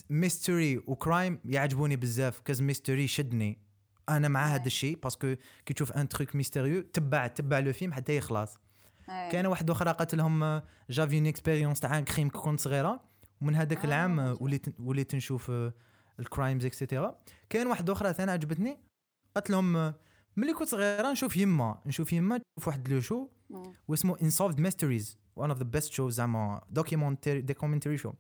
mystery 0.10 0.78
و 0.88 0.97
crime 0.97 1.40
يعجبوني 1.46 1.96
بزاف. 1.96 2.40
cause 2.40 2.62
mystery 2.62 3.08
شدني. 3.08 3.69
أنا 4.18 4.28
مع 4.28 4.46
هذا 4.46 4.66
الشيء 4.66 5.00
parce 5.04 5.24
que 5.24 5.36
كي 5.66 5.74
تشوف 5.74 5.92
un 5.92 6.10
truc 6.10 6.36
mystérieux 6.36 6.82
تبع 6.82 7.28
تبع 7.28 7.60
le 7.60 7.74
film 7.74 7.94
حتى 7.94 8.18
يخلص. 8.18 8.58
كاينة 9.08 9.50
واحدة 9.50 9.74
أخرى 9.74 9.92
قالت 9.92 10.16
لهم 10.16 10.62
j'avais 10.90 11.18
une 11.18 11.28
expérience 11.28 11.80
تاع 11.80 12.00
crime 12.00 12.30
كنت 12.30 12.60
صغيرة. 12.60 13.10
ومن 13.42 13.56
هذاك 13.56 13.78
آه 13.78 13.86
العام 13.86 14.38
وليت 14.40 14.80
وليت 14.80 15.16
نشوف 15.16 15.52
ال 16.20 16.26
crimes 16.26 16.66
et 16.66 16.79
cetera 16.79 17.20
كاين 17.50 17.68
واحدة 17.68 17.94
أخرى 17.94 18.14
ثانية 18.14 18.34
عجبتني 18.34 18.78
قالت 19.36 19.50
لهم 19.50 19.94
ملي 20.38 20.54
كنت 20.54 20.68
صغيرة 20.68 21.12
نشوف 21.12 21.38
يما 21.38 21.82
نشوف 21.86 22.14
يما 22.14 22.38
تشوف 22.38 22.68
واحد 22.68 22.90
le 22.90 23.02
show 23.02 23.28
واسمه 23.88 24.18
Unsolved 24.22 24.60
Mysteries 24.60 25.20
one 25.36 25.50
of 25.50 25.60
the 25.60 25.64
best 25.64 25.94
shows 25.94 26.14
زعما 26.14 26.62
documentary 26.70 27.42
documentary 27.42 27.98
show 27.98 28.14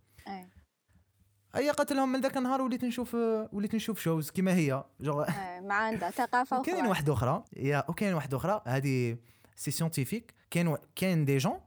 اي 1.56 1.70
قالت 1.70 1.94
لهم 1.94 2.12
من 2.12 2.22
ذاك 2.22 2.38
النهار 2.38 2.62
وليت 2.62 2.86
نشوف 2.86 3.14
وليت 3.54 3.76
نشوف 3.76 4.00
شوز 4.00 4.30
كيما 4.30 4.54
هي. 4.56 4.84
جو 5.02 5.26
ما 5.62 5.74
عندها 5.74 6.12
ثقافة 6.12 6.62
كاين 6.66 6.86
واحدة 6.86 7.14
أخرى. 7.14 7.44
يا 7.58 7.84
وكاين 7.90 8.14
واحدة 8.14 8.38
أخرى. 8.38 8.62
هذه 8.68 9.18
c'est 9.56 9.72
scientifique 9.72 10.34
كاين 10.52 10.78
كاين 10.96 11.26
des 11.26 11.38
gens 11.38 11.60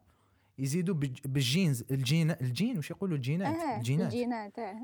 يزيدوا 0.59 0.95
بال 1.25 1.40
genes. 1.40 1.85
ال 1.91 1.97
gènes 1.97 2.31
ال 2.31 2.38
gènes 2.38 2.77
واش 2.77 2.91
يقولوا؟ 2.91 3.17
الجينات. 3.17 3.57
آه 3.57 3.77
الجينات. 3.77 4.07
الجينات 4.13 4.59
آه. 4.59 4.77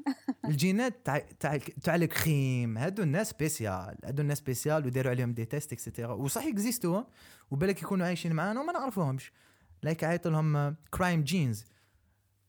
الجينات 0.49 0.95
تاع 1.05 1.19
تاع 1.41 1.57
تاع 1.83 1.95
ال 1.95 2.09
crime 2.09 2.79
هادو 2.79 3.03
الناس 3.03 3.31
spécial 3.31 3.97
هادو 4.05 4.23
الناس 4.23 4.39
spécial 4.39 4.87
وداروا 4.87 5.11
عليهم 5.11 5.33
des 5.33 5.45
tests 5.45 5.73
et 5.73 5.83
cetera 5.83 6.13
وصح 6.15 6.43
يكزيستيو 6.47 7.03
وبالك 7.51 7.83
يكونوا 7.83 8.07
عايشين 8.07 8.33
معانا 8.33 8.61
وما 8.61 8.73
نعرفوهمش. 8.73 9.33
like 9.83 10.05
عيط 10.05 10.29
لهم 10.29 10.77
crime 10.91 11.23
genes 11.23 11.65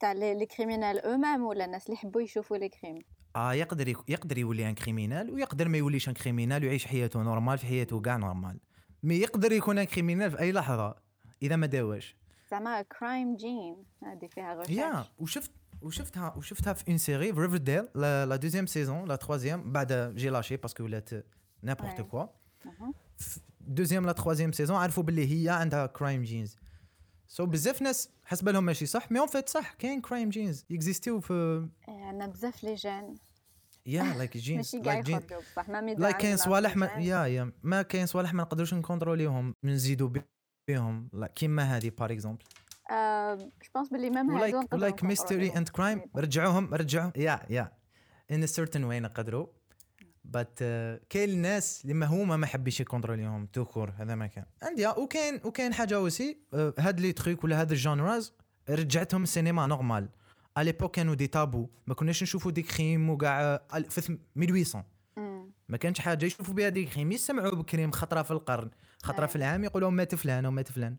تاع 0.00 0.12
les 0.12 0.46
criminels 0.46 0.98
eux-mêmes 0.98 1.42
ولا 1.42 1.64
الناس 1.64 1.86
اللي 1.86 1.94
يحبوا 1.94 2.22
يشوفوا 2.22 2.56
les 2.56 2.68
crimes 2.68 2.98
آه 3.36 3.52
يقدر 3.52 3.88
يقدر 3.88 4.38
يولي 4.38 4.68
un 4.68 4.74
criminel 4.74 5.30
ويقدر 5.30 5.68
ما 5.68 5.78
يوليش 5.78 6.08
un 6.08 6.14
criminel 6.14 6.62
ويعيش 6.64 6.86
حياته 6.86 7.22
normal 7.22 7.58
في 7.58 7.66
حياته 7.66 8.00
كاع 8.00 8.16
normal 8.16 8.60
mais 9.02 9.14
يقدر 9.14 9.52
يكون 9.52 9.78
un 9.78 9.84
criminel 9.84 10.30
في 10.30 10.38
أي 10.38 10.52
لحظة 10.52 10.94
إذا 11.42 11.56
ما 11.56 11.66
داوش. 11.66 12.16
زعما 12.50 12.82
crime 12.82 13.36
gene 13.36 13.76
هذه 14.02 14.26
فيها 14.26 14.54
غش 14.54 14.70
yeah 14.70 15.04
وشفت 15.18 15.50
وشفتها 15.82 16.34
وشفتها 16.36 16.72
في 16.72 16.88
une 16.88 16.98
série 16.98 17.32
في 17.32 17.40
Riverdale 17.40 17.88
la 17.94 18.36
deuxième 18.36 18.66
saison 18.66 19.08
la 19.08 19.16
troisième 19.16 19.72
بعد 19.72 20.14
j'ai 20.16 20.28
lâché 20.28 20.56
parce 20.56 20.74
que 20.74 20.84
ولات 20.84 21.10
n'importe 21.62 22.00
quoi 22.00 22.26
deuxième 23.60 24.06
la 24.06 24.12
troisième 24.12 24.52
saison 24.52 24.76
عرفوا 24.76 25.02
باللي 25.02 25.44
هي 25.44 25.48
عندها 25.48 25.86
crime 25.86 26.22
genes 26.22 27.44
so 27.44 27.46
so 27.46 27.48
بزاف 27.48 27.82
ناس 27.82 28.08
حسب 28.24 28.48
لهم 28.48 28.64
ماشي 28.64 28.86
صح 28.86 29.12
mais 29.12 29.18
en 29.18 29.26
fait 29.28 29.48
صح 29.48 29.72
كاين 29.72 30.00
crime 30.00 30.28
genes 30.28 30.64
يكزيستيو 30.70 31.20
في 31.20 31.68
عندنا 31.88 32.26
بزاف 32.26 32.64
les 32.64 32.74
gènes. 32.74 33.14
yeah 33.86 34.02
like 34.02 34.36
genes 34.36 34.76
like 34.76 35.04
gènes 35.04 35.18
بصح 35.18 35.68
ما 35.68 35.80
like 35.80 36.16
كاين 36.16 36.36
صوالح 36.36 36.76
ما 36.76 36.86
yeah 36.86 37.26
yeah 37.26 37.52
ما 37.62 37.82
كاين 37.82 38.06
صوالح 38.06 38.34
ما 38.34 38.42
نقدروش 38.42 38.74
نكونتروليهم 38.74 39.54
نزيدوا 39.64 40.10
بهم 40.68 41.10
كيما 41.34 41.62
هذه 41.62 41.92
par 41.98 42.12
exemple 42.12 42.44
je 42.90 43.70
pense 43.74 43.88
بلي 43.88 44.10
même 44.10 44.30
هادو 44.30 44.76
like 44.76 45.04
mystery 45.04 45.56
and 45.56 45.68
crime 45.68 46.02
رجعوهم 46.16 46.74
رجعوهم 46.74 47.12
yeah 47.16 47.40
yeah 47.50 47.72
in 48.30 48.46
certain 48.46 48.84
way 48.84 49.00
نقدروا 49.00 49.46
but 50.24 50.58
uh, 50.58 50.62
كاين 51.08 51.30
الناس 51.30 51.82
اللي 51.82 51.94
ما 51.94 52.06
هما 52.06 52.36
ما 52.36 52.46
حبيش 52.46 52.80
يكونتروليهم 52.80 53.46
tout 53.46 53.66
court 53.66 53.92
هذا 53.96 54.14
ما 54.14 54.26
كان 54.26 54.44
عندي 54.62 54.86
وكاين 54.86 55.40
وكاين 55.44 55.74
حاجة 55.74 55.96
aussi 55.96 56.38
uh, 56.52 56.56
هاد 56.78 57.00
les 57.00 57.12
trucs 57.12 57.44
ولا 57.44 57.60
هاد 57.60 57.72
ال 57.72 57.81
genres 57.81 58.32
رجعتهم 58.70 59.22
السينما 59.22 59.66
normal. 59.66 60.08
à 60.58 60.62
l'époque 60.62 60.94
كانوا 60.94 61.14
des 61.14 61.26
tabous. 61.26 61.68
ما 61.86 61.94
كناش 61.94 62.22
نشوفوا 62.22 62.50
des 62.50 62.62
crimes 62.62 63.10
وكاع 63.10 63.56
في 63.56 63.76
1800 63.76 64.84
ما 65.68 65.76
كانش 65.76 66.00
حاجة 66.00 66.26
يشوفوا 66.26 66.54
بها 66.54 66.68
des 66.68 66.84
crimes 66.84 67.12
يسمعوا 67.12 67.54
ب 67.54 67.60
crime 67.60 67.90
خطرة 67.90 68.22
في 68.22 68.30
القرن. 68.30 68.70
خطرة 69.02 69.26
في 69.26 69.36
العام 69.36 69.64
يقولوا 69.64 69.90
مات 69.90 70.14
فلان 70.14 70.46
ومات 70.46 70.72
فلان. 70.72 70.96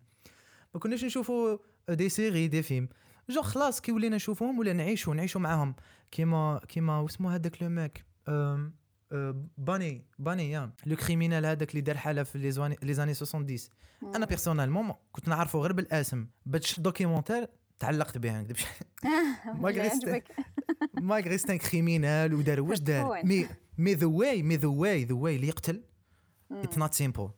ما 0.74 0.80
كناش 0.80 1.06
نشوفوا 1.06 1.58
des 1.90 2.10
séries 2.10 2.48
des 2.48 2.64
films. 2.64 2.90
جو 3.30 3.42
خلاص 3.42 3.82
كي 3.82 3.92
ولينا 3.92 4.16
نشوفوهم 4.16 4.60
ولا 4.60 4.74
نعيشوا 4.74 5.14
نعيشوا 5.14 5.42
معاهم. 5.42 5.76
كيما 6.12 6.62
كيما 6.68 7.00
واسمو 7.00 7.30
هذاك 7.30 7.64
le 7.64 7.70
mec 7.70 8.06
Bundy 8.28 8.72
Bundy 9.58 10.52
yeah 10.52 10.72
le 10.86 10.96
criminel 10.96 11.46
هذاك 11.46 11.70
اللي 11.70 11.82
دار 11.82 11.98
حالة 11.98 12.24
في 12.24 12.38
les 12.38 12.52
années 12.52 12.78
les 12.84 12.94
années 12.94 13.14
70 13.14 13.58
أنا 14.16 14.26
personnellement 14.26 14.94
كنت 15.12 15.28
نعرفه 15.28 15.60
غير 15.60 15.74
بالاسم. 15.74 16.28
باش 16.46 16.80
documentaire 16.80 17.48
تعلقت 17.80 18.18
به 18.18 18.32
ما 18.34 18.42
نكذبش 18.42 18.66
malgré 20.94 21.38
c'est 21.38 21.52
un 21.52 21.58
criminel 21.58 22.34
ودار 22.34 22.62
واش 22.62 22.80
دار. 22.80 23.26
mais 23.26 23.48
mais 23.78 23.94
the 23.94 24.08
way 24.08 24.44
mais 24.44 24.56
the 24.56 24.68
way 24.68 25.04
the 25.06 25.16
way 25.16 25.36
اللي 25.36 25.48
يقتل. 25.48 25.82
it's 26.52 26.78
not 26.78 26.94
simple 26.94 27.30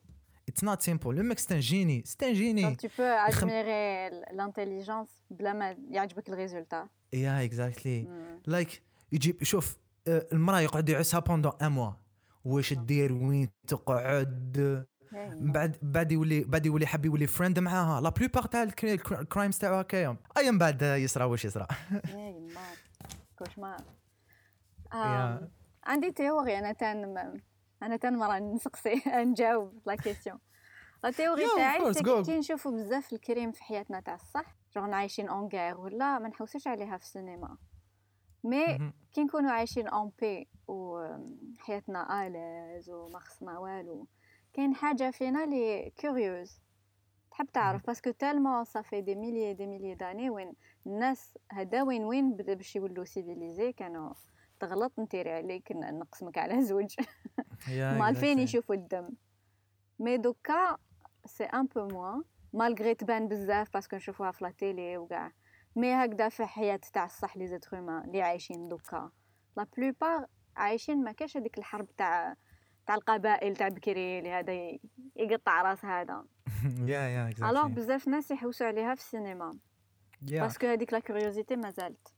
it's 0.50 0.63
not 0.63 0.82
simple 0.82 1.15
le 1.15 1.24
mec 1.24 1.39
c'est 1.39 1.54
un 1.54 1.60
génie 1.60 2.03
c'est 2.06 2.25
un 2.25 2.34
génie 2.34 2.75
tu 2.75 2.88
peux 2.88 3.32
admirer 3.32 4.12
l'intelligence 4.32 5.10
بلا 5.32 5.53
ما 5.53 5.77
يعجبك 5.89 6.30
ال 6.30 6.36
résultat 6.36 6.88
yeah 7.13 7.44
exactly 7.44 8.08
like 8.46 8.82
يجيب 9.12 9.44
شوف 9.44 9.77
المرأة 10.07 10.60
يقعد 10.60 10.89
يعسها 10.89 11.19
pendant 11.20 11.51
un 11.62 11.72
mois 11.72 11.92
واش 12.45 12.74
دير؟ 12.74 13.13
وين 13.13 13.50
تقعد؟ 13.67 14.86
بعد 15.31 15.77
بعد 15.81 16.12
يولي 16.12 16.43
بعد 16.43 16.65
يولي 16.65 16.86
حاب 16.86 17.05
يولي 17.05 17.27
friend 17.27 17.60
معاها. 17.60 18.01
la 18.01 18.10
plupart 18.10 18.46
تاع 18.45 18.63
ال 18.63 18.77
crimes 18.77 19.58
تاعو 19.57 19.75
هكايا 19.75 20.17
أي 20.38 20.51
من 20.51 20.57
بعد 20.57 20.81
يصرى 20.81 21.24
واش 21.24 21.45
يصرى. 21.45 21.67
cauchemar. 23.39 23.77
عندي 25.83 26.12
théorie. 26.12 26.60
أنا 26.60 26.72
تان 26.72 27.39
أنا 27.83 27.98
تان 27.98 28.17
مرة 28.17 28.39
نسقسي. 28.39 29.01
نجاوب 29.31 29.81
la 29.86 29.96
question 29.96 30.39
la 31.03 31.12
théorie 31.12 31.44
تاعي 31.57 32.24
كي 32.24 32.39
نشوفو 32.39 32.72
بزاف 32.72 33.13
ال 33.13 33.20
crime 33.20 33.51
في 33.51 33.63
حياتنا 33.63 34.00
تاع 34.00 34.15
الصح 34.15 34.55
جون 34.75 34.93
عايشين 34.93 35.29
en 35.30 35.48
guerre 35.48 35.80
ولا 35.79 36.19
ما 36.19 36.29
نحوسوش 36.29 36.67
عليها 36.67 36.98
في 36.98 37.03
السينما. 37.03 37.57
mais 38.44 38.94
كي 39.13 39.24
نكونوا 39.24 39.51
عايشين 39.51 39.88
en 39.88 40.12
paix 40.22 40.48
وحياتنا 40.67 42.27
à 42.27 42.36
l'aise 42.36 42.89
وما 42.89 43.20
خصنا 43.20 43.60
والو. 43.60 44.08
كاين 44.53 44.75
حاجة 44.75 45.12
فينا 45.12 45.46
لي 45.46 45.91
curieuse 46.01 46.62
تحب 47.32 47.46
تعرف 47.53 47.88
parce 47.88 48.02
que 48.02 48.12
tellement 48.12 48.63
ça 48.63 48.76
fait 48.76 49.01
des 49.01 49.15
milliers 49.15 49.53
des 49.53 49.68
milliers 49.68 49.96
d'années 49.96 50.30
وين 50.29 50.53
الناس 50.88 51.38
هدا 51.51 51.84
وين 51.84 52.03
وين 52.03 52.34
بدا 52.34 52.53
باش 52.53 52.75
يولوا 52.75 53.05
civilisés 53.06 53.72
كانوا 53.74 54.13
تغلط 54.60 55.00
نتيري 55.00 55.32
عليك 55.32 55.72
نقسمك 55.72 56.38
على 56.38 56.62
زوج. 56.62 56.96
مالفين 58.00 58.39
يشوفوا 58.39 58.75
الدم. 58.75 59.10
mais 60.00 60.18
دوكا 60.17 60.77
c'est 61.25 61.44
un 61.44 61.65
peu 61.65 61.88
moins 61.88 62.24
malgré 62.53 62.96
تبان 62.96 63.27
بزاف 63.27 63.74
parce 63.74 63.87
que 63.87 63.96
نشوفوها 63.96 64.32
في 64.32 64.43
la 64.44 64.51
télé 64.51 64.98
وكاع 64.98 65.32
mais 65.75 65.94
هكذا 65.94 66.30
في 66.30 66.46
حياة 66.46 66.80
تاع 66.94 67.06
الصح 67.06 67.38
les 67.38 67.48
êtres 67.48 67.77
humains 67.77 68.03
اللي 68.03 68.22
عايشين 68.22 68.68
دوكا. 68.68 69.12
la 69.58 69.68
plupart 69.77 70.25
عايشين 70.56 71.03
ما 71.03 71.12
كاش 71.12 71.38
هذيك 71.38 71.58
الحرب 71.58 71.96
تاع 71.98 72.36
تاع 72.88 72.96
القبائل 72.96 73.56
تاع 73.56 73.68
بكري 73.68 74.20
اللي 74.20 74.30
هذا 74.32 74.53
يقطع 75.15 75.62
راس 75.62 75.86
هذا. 75.86 76.24
yeah 76.92 77.00
yeah 77.00 77.34
alors 77.50 77.68
بزاف 77.68 78.08
ناس 78.08 78.32
يحوسوا 78.32 78.68
عليها 78.68 78.96
في 78.96 79.01
السينما. 79.01 79.58
parce 80.22 80.50
que 80.50 80.68
هذيك 80.68 80.94
la 80.94 81.00
curiosité 81.00 81.56
مازالت 81.56 82.13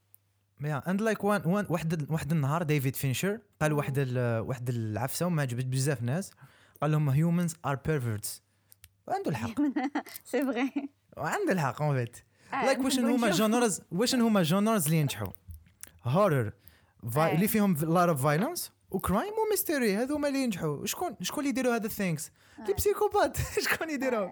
yeah 0.61 0.91
and 0.91 1.01
like 1.01 1.23
one 1.23 1.41
one 1.45 1.65
واحد 1.69 2.11
واحد 2.11 2.31
النهار 2.31 2.63
ديفيد 2.63 2.95
فينشر 2.95 3.39
قال 3.61 3.73
واحد 3.73 3.99
واحد 4.47 4.69
العفسة 4.69 5.25
وما 5.25 5.41
عجبت 5.41 5.65
بزاف 5.65 6.01
ناس. 6.01 6.31
قال 6.81 6.91
لهم 6.91 7.09
humans 7.09 7.55
are 7.65 7.75
perverts 7.75 8.43
وعنده 9.07 9.31
الحق. 9.31 9.61
c'est 10.31 10.41
vrai 10.41 10.89
وعنده 11.17 11.51
الحق 11.51 11.81
en 11.81 11.95
fait 11.95 12.17
like 12.51 12.79
واش 12.79 12.99
هما 12.99 13.29
genres 13.29 13.81
واش 13.91 14.15
هما 14.15 14.43
genres 14.43 14.85
اللي 14.85 14.97
ينجحوا؟ 14.97 15.31
horror 16.03 16.51
اللي 17.17 17.47
فيهم 17.47 17.75
lot 17.81 18.09
of 18.09 18.23
violence 18.23 18.71
و 18.91 18.98
crime 18.98 19.33
و 19.47 19.53
mystery 19.53 19.95
هذوما 19.95 20.27
اللي 20.27 20.43
ينجحوا. 20.43 20.85
شكون 20.85 21.15
شكون 21.21 21.39
اللي 21.39 21.49
يديروا 21.49 21.75
هذا 21.75 21.85
ال 21.85 21.92
things 21.92 22.31
les 22.67 22.73
psychopathes 22.73 23.37
شكون 23.69 23.89
يديروا؟ 23.89 24.29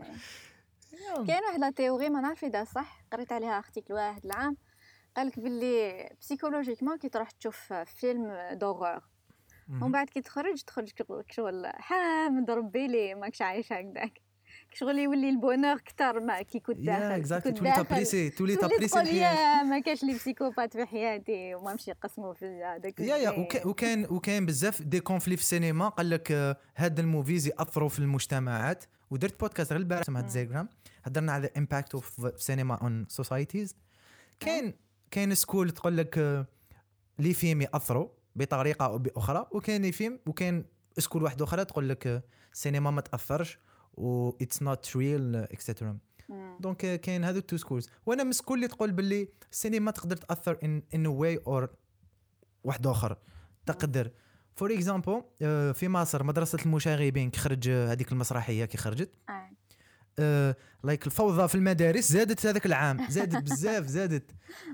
كاين 1.27 1.43
واحد 1.47 1.59
la 1.59 1.69
théorie 1.71 2.09
ما 2.09 2.21
نعرف 2.21 2.43
اذا 2.43 2.63
صح؟ 2.63 3.03
قريت 3.13 3.31
عليها 3.31 3.57
article 3.57 3.93
واحد 3.93 4.25
العام. 4.25 4.57
قالك 5.17 5.39
باللي 5.39 6.09
psychologiquement 6.19 6.97
كي 6.97 7.09
تروح 7.09 7.31
تشوف 7.31 7.73
فيلم 7.73 8.49
d'horreur 8.51 8.99
ومن 9.69 9.91
بعد 9.91 10.09
كي 10.09 10.21
تخرج 10.21 10.61
تخرج 10.61 10.89
شغل 11.29 11.67
حامد 11.67 12.51
ربي 12.51 12.87
لي 12.87 13.15
ماكش 13.15 13.41
عايش 13.41 13.73
هكذاك. 13.73 14.21
شغل 14.73 14.99
يولي 14.99 15.29
ال 15.29 15.35
bonheur 15.36 15.79
كثر 15.79 16.19
ما 16.19 16.41
كي 16.41 16.59
كنت 16.59 16.77
داخل 16.77 17.03
exactly 17.03 17.53
تولي 17.53 17.71
ت 17.71 17.77
apprécier 17.77 18.29
تولي 18.29 18.55
ت 18.55 18.60
apprécier 18.60 19.01
الحياة. 19.01 19.63
ما 19.63 19.79
كاش 19.79 20.03
les 20.03 20.13
psychopathes 20.13 20.73
في 20.73 20.85
حياتي 20.85 21.55
وما 21.55 21.73
مشي 21.73 21.91
يقسموا 21.91 22.33
في 22.33 22.45
هذاك 22.45 22.99
yeah 22.99 23.15
yeah 23.17 23.47
وكان 23.65 24.05
وكان 24.09 24.45
بزاف 24.45 24.81
des 24.81 24.99
conflits 24.99 25.35
في 25.35 25.41
السينما. 25.41 25.89
قال 25.89 26.09
لك 26.09 26.31
آه، 26.31 26.57
هاد 26.77 26.99
ال 26.99 27.06
movies 27.06 27.47
يأثروا 27.47 27.89
في 27.89 27.99
المجتمعات. 27.99 28.83
ودرت 29.11 29.39
بودكاست 29.39 29.71
غير 29.71 29.81
البارح 29.81 30.01
اسمها 30.01 30.27
زيجرام 30.27 30.69
هضرنا 31.03 31.31
على 31.31 31.49
impact 31.57 31.95
of 31.95 32.31
cinema 32.37 32.75
on 32.75 33.05
societies 33.09 33.75
كاين 34.39 34.73
كاين 35.11 35.35
school 35.35 35.71
تقول 35.71 35.97
لك 35.97 36.17
آه، 36.17 36.45
les 37.19 37.33
films 37.33 37.61
يأثروا 37.61 38.07
بطريقة 38.35 38.85
أو 38.85 38.97
بأخرى. 38.97 39.47
وكاين 39.51 39.81
les 39.81 39.91
films 39.91 40.19
وكاين 40.25 40.65
school 40.97 41.23
واحدة 41.23 41.45
أخرى 41.45 41.65
تقول 41.65 41.89
لك 41.89 42.23
السينما 42.53 42.89
آه، 42.89 42.91
ما 42.91 43.01
تأثرش. 43.01 43.59
و 43.93 44.29
it's 44.41 44.61
not 44.63 44.97
real 44.97 45.35
et 45.35 45.51
cetera 45.51 45.97
donc 46.59 47.01
كاين 47.01 47.23
هادو 47.23 47.39
two 47.39 47.57
schools 47.57 47.89
وأنا 48.05 48.23
من 48.23 48.31
school 48.31 48.55
اللي 48.57 48.67
تقول 48.67 48.91
باللي 48.91 49.27
السينما 49.51 49.91
تقدر 49.91 50.15
تأثر 50.15 50.57
in 50.63 50.83
in 50.95 51.07
way 51.07 51.37
or 51.47 51.69
واحد 52.63 52.87
آخر. 52.87 53.17
تقدر. 53.65 54.11
for 54.55 54.73
example 54.73 55.23
في 55.73 55.87
مصر 55.87 56.23
مدرسة 56.23 56.57
المشاغبين 56.65 57.29
كي 57.29 57.39
خرج 57.39 57.69
هذيك 57.69 58.11
المسرحية 58.11 58.65
كي 58.65 58.77
خرجت. 58.77 59.11
like 60.83 61.05
الفوضى 61.05 61.47
في 61.47 61.55
المدارس 61.55 62.11
زادت 62.11 62.45
هذاك 62.45 62.65
العام 62.65 63.09
زادت 63.09 63.43
بزاف 63.51 63.85
زادت. 63.85 64.31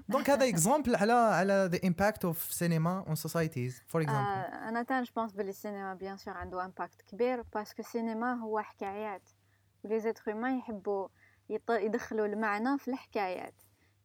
donc 0.09 0.29
هذا 0.29 0.49
example 0.49 0.95
على 0.95 1.13
على 1.13 1.69
the 1.71 1.87
impact 1.87 2.25
of 2.25 2.53
cinema 2.53 3.03
on 3.07 3.15
societies 3.15 3.83
for 3.87 4.01
example 4.01 4.29
أنا 4.53 4.83
تان 4.83 5.03
je 5.03 5.11
pense 5.15 5.31
بلي 5.33 5.49
السينما 5.49 5.93
bien 5.93 6.17
sûr 6.17 6.33
عنده 6.33 6.65
impact 6.65 7.01
كبير 7.01 7.41
parce 7.41 7.66
que 7.66 7.81
السينما 7.81 8.33
هو 8.33 8.59
حكايات. 8.59 9.29
و 9.83 9.99
les 9.99 10.11
êtres 10.11 10.31
humains 10.31 10.57
يحبوا 10.57 11.07
يدخلوا 11.69 12.25
المعنى 12.25 12.77
في 12.77 12.87
الحكايات. 12.87 13.53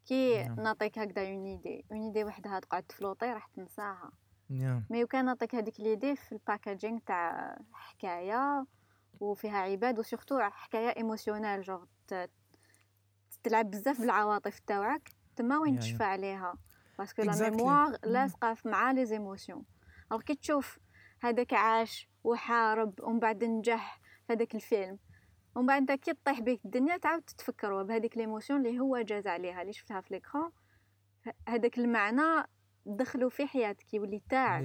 كي 0.06 0.42
نعم. 0.44 0.60
نعطيك 0.60 0.98
هكذا 0.98 1.22
une 1.22 1.44
idée 1.44 1.84
une 1.92 2.00
idée 2.02 2.24
وحدها 2.24 2.60
تقعد 2.60 2.82
ت 2.82 2.88
flotter 2.88 3.26
راح 3.26 3.46
تنساها. 3.46 4.12
نعم. 4.50 4.84
mais 4.90 5.04
وكان 5.04 5.24
نعطيك 5.24 5.54
هذيك 5.54 5.80
l'idée 5.80 6.16
في 6.16 6.32
ال 6.32 6.39
packaging 6.39 6.98
تاع 7.06 7.56
حكاية. 7.72 8.66
وفيها 9.20 9.58
عباد 9.58 9.98
و 9.98 10.03
surtout 10.03 10.40
حكاية 10.40 10.96
émotionnelle 10.96 11.62
genre 11.62 11.84
تلعب 13.42 13.70
بزاف 13.70 14.00
بالعواطف 14.00 14.58
تاوعك 14.58 15.10
تما 15.36 15.58
وين 15.58 15.78
تشفى 15.78 16.04
عليها. 16.04 16.54
parce 16.98 17.13
que 17.13 17.22
la 17.22 17.50
mémoire 17.50 17.96
لاصقة 18.04 18.56
مع 18.64 18.90
les 18.90 19.06
émotions 19.06 19.64
alors 20.10 20.22
كي 20.22 20.34
تشوف 20.34 20.78
هذاك 21.20 21.54
عاش 21.54 22.08
وحارب 22.24 23.00
ومن 23.00 23.18
بعد 23.18 23.44
نجح 23.44 24.00
في 24.26 24.32
هذاك 24.32 24.54
الفيلم 24.54 24.98
ومن 25.54 25.66
بعد 25.66 25.92
كي 25.92 26.12
طيح 26.24 26.40
بك 26.40 26.60
الدنيا 26.64 26.96
تعاود 26.96 27.22
تتفكر 27.22 27.82
بهذيك 27.82 28.16
l'émotion 28.16 28.66
اللي 28.66 28.80
هو 28.80 29.00
جاز 29.00 29.26
عليها 29.26 29.62
اللي 29.62 29.72
شفتها 29.72 30.00
في 30.00 30.14
l'écran 30.14 30.50
هذاك 31.48 31.78
المعنى 31.78 32.46
دخلوا 32.86 33.30
في 33.30 33.46
حياتك 33.46 33.94
يولي 33.94 34.22
تاعك. 34.30 34.62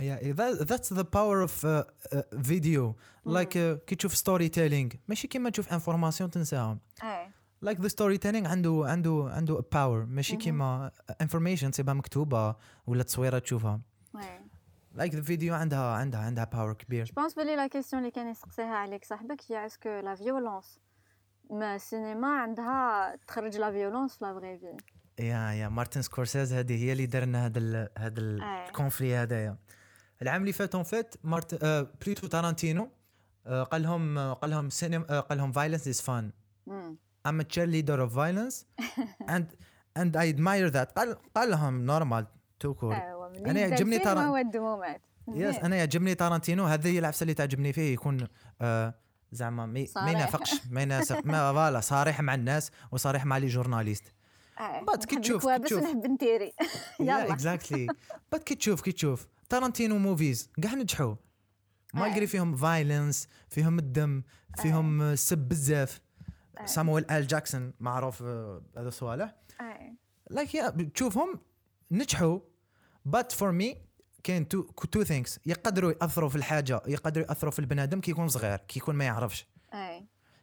Yeah 0.00 0.32
that, 0.32 0.68
that's 0.68 0.88
the 0.88 1.04
power 1.04 1.42
of 1.42 1.64
uh, 1.64 1.84
uh, 2.12 2.22
video. 2.32 2.96
Like 3.24 3.56
uh, 3.56 3.78
كي 3.86 3.94
تشوف 3.94 4.14
storytelling 4.14 4.90
ماشي 5.08 5.28
كيما 5.28 5.50
تشوف 5.50 5.72
information 5.72 6.30
تنساها 6.30 6.78
like 7.64 7.78
the 7.78 7.88
storytelling 7.88 8.46
عنده 8.46 8.84
عنده 8.86 9.30
عنده 9.32 9.60
power. 9.74 10.08
ماشي 10.08 10.36
كيما 10.36 10.90
information 11.20 11.70
تسيبها 11.70 11.94
مكتوبه 11.94 12.54
ولا 12.86 13.02
تصويره 13.02 13.38
تشوفها 13.38 13.80
like 14.94 15.14
the 15.14 15.22
video 15.22 15.54
عندها 15.54 15.94
عندها 15.94 16.20
عندها 16.20 16.44
power 16.44 16.72
كبير 16.72 17.04
je 17.04 17.12
pense 17.16 17.34
بلي 17.34 17.56
la 17.56 17.66
question 17.66 18.02
اللي 18.02 18.10
كان 18.10 18.28
يسقسيها 18.28 18.76
عليك 18.76 19.04
صاحبك 19.04 19.40
هي 19.48 19.66
est-ce 19.66 19.81
que 19.81 19.88
la 19.88 20.14
violence 20.14 20.80
ما 21.50 21.74
السينما 21.74 22.40
عندها 22.40 23.16
تخرج 23.26 23.56
la 23.56 23.70
violence 23.70 24.16
في 24.18 24.24
la 24.24 24.34
vraie 24.34 24.58
vie 24.58 24.76
yeah 25.18 25.52
yeah 25.52 25.68
مارتن 25.68 26.02
سكورسيز 26.02 26.52
هذه 26.52 26.84
هي 26.84 26.92
اللي 26.92 27.06
درنا 27.06 27.46
هذا 27.46 27.88
هذا 27.98 28.20
ال 28.20 28.32
conflit 28.32 29.16
هذايا 29.16 29.56
العام 30.22 30.40
اللي 30.40 30.52
فات 30.52 30.74
en 30.74 30.84
fait 30.84 31.14
مارت 31.24 31.64
آه 31.64 31.92
plutôt 32.04 32.26
تارانتينو 32.26 32.90
آه 33.46 33.62
قال 33.62 33.82
لهم 33.82 34.18
آه 34.18 34.32
قال 34.32 34.50
لهم 34.50 34.70
سينما 34.70 35.06
آه 35.10 35.20
قال 35.20 35.38
لهم 35.38 35.52
violence 35.52 35.88
is 35.88 36.00
fun 36.00 36.32
I'm 37.28 37.40
a 37.40 37.44
cheerleader 37.44 37.98
of 38.06 38.10
violence 38.22 38.56
and 39.34 39.46
and 40.00 40.16
I 40.16 40.26
admire 40.34 40.70
that. 40.70 40.92
قال 40.96 41.16
قال 41.34 41.50
لهم 41.50 41.86
normal 41.86 42.26
too 42.60 42.74
cool 42.74 42.94
أنا 42.94 43.60
يعجبني 43.60 43.98
تارانتينو 43.98 44.84
yes 45.28 45.56
أنا 45.56 45.76
يعجبني 45.76 46.14
تارانتينو. 46.14 46.64
هذه 46.64 46.88
هي 46.88 46.98
العفسة 46.98 47.22
اللي 47.22 47.34
تعجبني 47.34 47.72
فيه 47.72 47.92
يكون 47.92 48.28
آه 48.60 48.94
زعما 49.32 49.66
ما 49.66 50.10
ينافقش 50.10 50.54
ما 50.70 50.82
يناسق 50.82 51.24
ما 51.26 51.52
voilà 51.52 51.80
صريح 51.80 52.20
مع 52.20 52.34
الناس 52.34 52.70
وصريح 52.92 53.24
مع 53.24 53.38
les 53.38 53.46
journalistes. 53.46 54.12
بات 54.86 55.04
كي 55.10 55.16
تشوف 55.16 55.48
كي 55.48 55.58
تشوف. 55.58 55.82
نحب 55.82 56.06
نتيري. 56.06 56.52
يلا. 57.00 57.32
exactly 57.32 57.86
but 58.32 58.44
كي 58.44 58.54
تشوف 58.54 58.80
كي 58.80 58.92
تشوف. 58.92 59.26
تارانتينو 59.48 59.98
movies 59.98 60.50
كاع 60.62 60.74
نجحوا. 60.74 61.14
ما 61.94 62.06
يقري 62.08 62.26
فيهم 62.26 62.56
violence 62.56 63.28
فيهم 63.48 63.78
الدم 63.78 64.22
فيهم 64.62 65.02
السب 65.02 65.38
بزاف 65.38 66.00
سامويل 66.64 67.10
آل 67.10 67.26
جاكسون 67.26 67.72
معروف 67.80 68.22
هذا 68.22 68.88
الصوالح 68.88 69.34
like 70.30 70.54
yeah 70.54 70.70
تشوفهم 70.94 71.40
نجحوا. 71.90 72.38
but 73.04 73.32
for 73.32 73.52
me 73.52 73.76
كاين 74.22 74.48
two 74.48 74.62
two 74.62 75.04
things 75.04 75.40
يقدروا 75.46 75.92
يأثروا 75.92 76.28
في 76.28 76.36
الحاجة 76.36 76.82
يقدروا 76.86 77.26
يأثروا 77.26 77.52
في 77.52 77.58
البنادم 77.58 78.00
كي 78.00 78.10
يكون 78.10 78.28
صغير 78.28 78.56
كي 78.56 78.78
يكون 78.78 78.94
ما 78.94 79.04
يعرفش. 79.04 79.46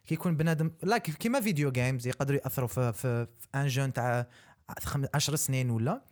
كي 0.06 0.14
يكون 0.14 0.36
بنادم 0.36 0.70
like 0.82 1.02
كيما 1.10 1.40
video 1.40 1.72
games 1.72 2.06
يقدروا 2.06 2.40
يأثروا 2.44 2.68
في 2.68 2.92
في, 2.92 3.26
في 3.38 3.48
un 3.54 3.66
jeune 3.66 3.92
تاع 3.92 4.26
10 5.14 5.36
سنين 5.36 5.70
ولا. 5.70 6.02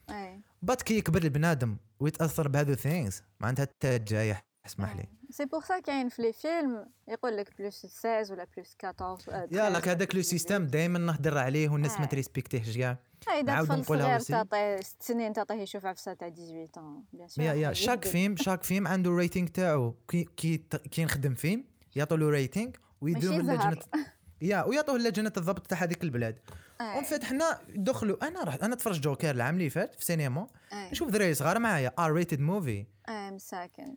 but 0.65 0.83
كي 0.83 0.99
يكبر 0.99 1.23
البنادم 1.23 1.77
ويتأثر 2.01 2.49
بهذو 2.49 2.75
things 2.75 3.23
معناتها 3.41 3.63
حتى 3.63 3.99
جاي 3.99 4.37
اسمح 4.67 4.97
لي. 4.97 5.09
c'est 5.31 5.45
pour 5.45 5.63
ça 5.63 5.79
كاين 5.81 6.09
في 6.09 6.23
les 6.23 6.33
films 6.33 6.87
يقول 7.09 7.37
لك 7.37 7.59
plus 7.59 7.87
16 7.87 8.33
ولا 8.33 8.47
plus 8.57 8.77
14 8.85 9.49
يا 9.53 9.71
لك 9.71 9.89
هذاك 9.89 10.15
le 10.15 10.23
système 10.23 10.67
دائما 10.67 10.99
نهضر 10.99 11.39
عليه 11.39 11.69
والناس 11.69 12.01
ما 12.01 12.07
ت 12.07 12.13
respecti 12.13 12.61
هش 12.61 12.79
كاع. 12.79 12.99
نعاود 13.45 13.73
نقولها 13.73 14.19
صغير 14.19 14.45
تعطيه 14.45 14.81
ست 14.81 15.03
سنين 15.03 15.33
تعطيه 15.33 15.55
يشوف 15.55 15.87
عفسه 15.87 16.15
تاع 16.15 16.29
18 16.29 17.03
bien 17.13 17.29
sûr 17.29 17.45
yeah 17.45 17.55
yeah 17.55 17.73
chaque 17.73 18.05
film 18.05 18.37
chaque 18.37 18.63
film 18.63 18.89
عنده 18.89 19.11
rating 19.11 19.49
تاعو. 19.49 19.95
كي 20.09 20.25
كي 20.37 20.57
كي 20.91 21.05
نخدم 21.05 21.35
فيلم 21.35 21.65
يعطوا 21.97 22.17
له 22.17 22.31
rating 22.31 22.71
ويديروا 23.01 23.39
لجنه 23.39 23.79
yeah 24.45 24.63
ويعطوه 24.65 24.99
لجنة 24.99 25.33
الضبط 25.37 25.67
تاع 25.67 25.79
هذيك 25.79 26.05
البلاد. 26.05 26.39
en 26.81 27.05
fait 27.05 27.25
حنا 27.25 27.59
دخلوا 27.69 28.29
أنا 28.29 28.43
رحت 28.43 28.63
أنا 28.63 28.75
تفرج 28.77 29.01
جوكر 29.01 29.31
العام 29.31 29.55
اللي 29.55 29.71
فات 29.71 29.95
في 29.95 30.05
سينما. 30.05 30.47
نشوف 30.75 31.11
دراري 31.11 31.35
صغار 31.35 31.59
معايا 31.59 31.93
R 31.99 32.13
rated 32.13 32.41
movie 32.41 32.87
آه 33.09 33.31
مساكن. 33.31 33.97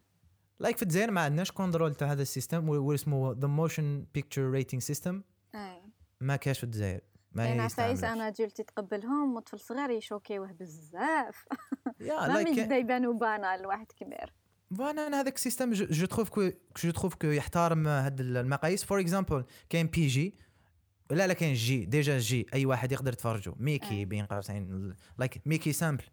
like 0.59 0.77
في 0.77 0.83
الجزائر 0.83 1.11
ما 1.11 1.21
عندناش 1.21 1.51
control 1.51 1.95
تاع 1.95 2.11
هذا 2.11 2.21
ال 2.21 2.28
system 2.28 2.69
واسمه 2.69 3.35
the 3.39 3.47
motion 3.47 4.05
picture 4.13 4.51
rating 4.51 4.81
system 4.81 5.23
ما 6.21 6.35
كاش 6.35 6.57
في 6.57 6.63
الجزائر. 6.63 7.01
ما 7.31 7.45
كاين 7.45 7.61
عفايس 7.61 8.03
أنا 8.03 8.29
جلت 8.29 8.61
تقبلهم 8.61 9.35
وطفل 9.35 9.59
صغير 9.59 9.89
ي 9.89 9.96
choqu 9.96 10.31
يوه 10.31 10.51
بزاف. 10.51 11.45
ما 12.01 12.43
من 12.43 12.73
يبانوا 12.73 13.13
banal 13.13 13.61
لواحد 13.61 13.91
كبير. 13.91 14.33
voilà 14.75 15.07
أنا 15.07 15.19
هذاك 15.21 15.35
ال 15.35 15.40
système 15.40 15.73
je 15.73 16.05
trouve 16.05 16.29
que 16.29 16.49
je 16.83 16.91
trouve 16.91 17.15
que 17.15 17.27
يحترم 17.27 17.87
هاد 17.87 18.21
المقاييس. 18.21 18.83
for 18.83 18.99
example 18.99 19.43
كاين 19.69 19.87
PG 19.87 20.33
لا 21.11 21.27
لا 21.27 21.33
كاين 21.33 21.53
G 21.53 21.85
déjà 21.85 22.17
G 22.17 22.45
أي 22.53 22.65
واحد 22.65 22.91
يقدر 22.91 23.13
يتفرجوا 23.13 23.53
ميكي 23.59 24.05
بين 24.05 24.25
قوسين 24.25 24.93
like 25.17 25.41
ميكي 25.45 25.73
simple 25.73 26.03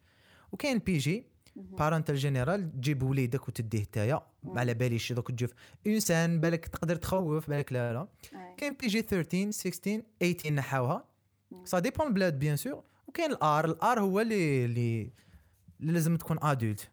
وكاين 0.53 0.79
PG 0.79 1.27
parental 1.57 2.17
general 2.17 2.73
تجيب 2.73 3.03
وليدك 3.03 3.49
وتديه 3.49 3.83
نتايا 3.83 4.21
ما 4.43 4.61
على 4.61 4.75
باليش 4.75 5.13
دوك 5.13 5.31
تجيب. 5.31 5.51
إنسان 5.87 6.41
بالك 6.41 6.67
تقدر 6.67 6.97
تخوف 6.97 7.51
بالك 7.51 7.73
لا 7.73 7.93
لا. 7.93 8.09
كاين 8.57 8.77
PG 8.81 9.03
13 9.03 9.51
16 9.51 10.03
18 10.21 10.53
نحاوها. 10.53 11.05
ça 11.65 11.79
dépend 11.79 12.07
البلاد 12.07 12.39
bien 12.39 12.57
sûr 12.57 12.85
وكاين 13.07 13.31
ال 13.31 13.65
R. 13.65 13.83
ال 13.83 13.92
R 13.92 14.01
هو 14.01 14.21
اللي 14.21 14.65
اللي 14.65 15.11
لازم 15.81 16.17
تكون 16.17 16.39
adulte 16.43 16.91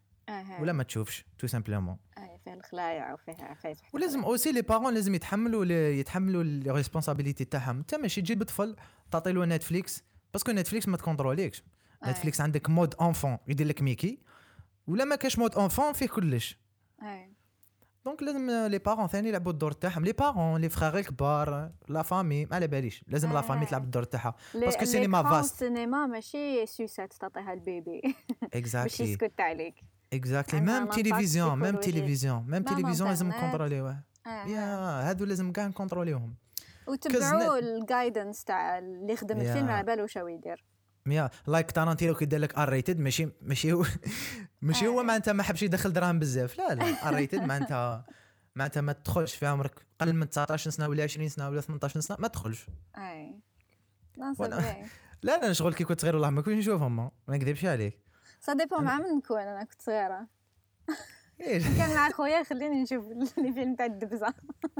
ولا 0.60 0.74
ما 0.74 0.84
تشوفش 0.84 1.26
tout 1.40 1.48
simplement. 1.48 1.98
فيها 2.44 2.54
الخلايع 2.54 3.14
وفيها 3.14 3.46
عفايس 3.46 3.78
ولازم 3.94 4.24
aussi 4.24 4.52
les 4.52 4.62
parents 4.62 4.94
لازم 4.94 5.16
يتحملوا 5.16 5.66
يتحملوا 5.66 6.44
les 6.44 6.72
responsabilités 6.72 7.46
تاعهم. 7.46 7.78
انت 7.78 7.96
ماشي 7.96 8.22
تجيب 8.22 8.44
طفل 8.44 8.76
تعطي 9.12 9.32
له 9.32 9.46
نتفليكس 9.46 10.04
parce 10.34 10.45
que 10.45 10.52
نتفليكس 10.52 10.88
ما 10.88 10.98
ت 10.98 11.03
contrôli 11.03 11.44
كش. 11.44 11.64
نتفليكس 12.08 12.42
عندك 12.42 12.70
mode 12.70 12.96
enfant 13.02 13.38
يدير 13.48 13.68
لك 13.68 13.82
ميكي. 13.82 14.20
ولا 14.88 15.06
ما 15.06 15.16
كاش 15.16 15.40
mode 15.40 15.56
enfant 15.56 15.94
فيه 15.94 16.08
كلش. 16.08 16.60
donc 18.06 18.24
لازم 18.24 18.50
les 18.50 18.80
parents 18.80 19.08
ثاني 19.08 19.30
يلعبوا 19.30 19.52
الدور 19.52 19.72
تاعهم. 19.72 20.06
les 20.06 20.12
parents 20.12 20.62
les 20.62 20.70
frères 20.70 21.00
الكبار 21.00 21.72
la 21.88 22.02
famille 22.02 22.46
ما 22.46 22.56
على 22.56 22.68
باليش. 22.68 23.04
لازم 23.08 23.34
la 23.34 23.42
famille 23.42 23.66
تلعب 23.66 23.84
الدور 23.84 24.04
تاعها. 24.04 24.36
parce 24.54 24.74
que 24.74 24.86
سينما 24.86 25.24
vaste 25.24 25.54
السينما 25.54 26.06
ماشي 26.06 26.66
سوسات 26.66 27.14
تعطيها 27.14 27.54
البيبي. 27.54 28.02
exactly 28.54 29.08
باش 29.08 29.10
يسكت 29.10 29.42
عليك. 29.42 29.76
exactly 30.14 30.62
même 30.62 30.86
télévision 30.86 31.60
même 31.60 31.76
télévision 31.76 32.46
même 32.48 32.64
télévision 32.64 33.10
لازم 33.10 33.28
نكونتروليوه 33.30 34.00
يا 34.26 35.10
هادو 35.10 35.26
لازم 35.26 35.52
كاع 35.52 35.68
نكونتروليوهم 35.68 36.36
وتبعوا 36.88 37.60
ال 37.60 37.69
guidance 37.69 38.44
تاع 38.44 38.78
اللي 38.78 39.14
يخدم 39.14 39.36
Yeah. 39.36 39.42
الفيلم 39.42 39.70
على 39.70 39.86
بالو 39.86 40.08
شو 40.08 40.28
يدير. 40.28 40.66
yeah 41.08 41.30
like 41.48 41.72
تارانتينو 41.72 42.16
كي 42.16 42.26
دار 42.26 42.40
لك 42.40 42.56
R 42.58 42.70
rated 42.70 43.00
ماشي 43.00 43.30
ماشي 43.42 43.74
هو 43.74 43.86
ماشي 44.62 44.88
هو 44.88 45.00
آه. 45.00 45.04
معناتها 45.04 45.34
ما 45.34 45.44
حبش 45.44 45.64
يدخل 45.64 45.94
دراهم 45.94 46.20
بزاف. 46.20 46.58
لا 46.58 46.76
لا 46.76 47.08
R 47.08 47.16
rated 47.16 47.42
معناتها 47.42 48.06
معناتها 48.56 48.82
ما 48.82 48.94
تدخلش 48.94 49.36
في 49.36 49.46
عمرك. 49.46 49.86
قل 50.02 50.14
من 50.14 50.30
19 50.30 50.70
سنة 50.70 50.88
ولا 50.88 51.04
20 51.04 51.30
سنة 51.30 51.50
ولا 51.50 51.62
18 51.62 52.00
سنة 52.00 52.18
ما 52.20 52.28
تدخلش. 52.28 52.68
اي 52.98 53.40
لا 55.24 55.38
لا 55.38 55.54
شغل 55.54 55.74
كي 55.74 55.84
كنت 55.84 56.02
صغير 56.02 56.16
والله 56.16 56.30
ما 56.30 56.42
كنتش 56.42 56.58
نشوفهم. 56.58 56.96
ما 56.96 57.12
نكذبش 57.30 57.66
عليك. 57.66 58.00
سا 58.42 58.54
ديبون 58.54 58.84
مع 58.84 58.98
من 58.98 59.18
نكون 59.18 59.40
أنا 59.40 59.64
كنت 59.64 59.82
صغيرة. 59.82 60.28
كان 61.78 61.96
مع 61.96 62.10
خويا 62.10 62.44
خليني 62.44 62.82
نشوف 62.82 63.12
الفيلم 63.38 63.76
تاع 63.76 63.86
الدبزة. 63.86 64.34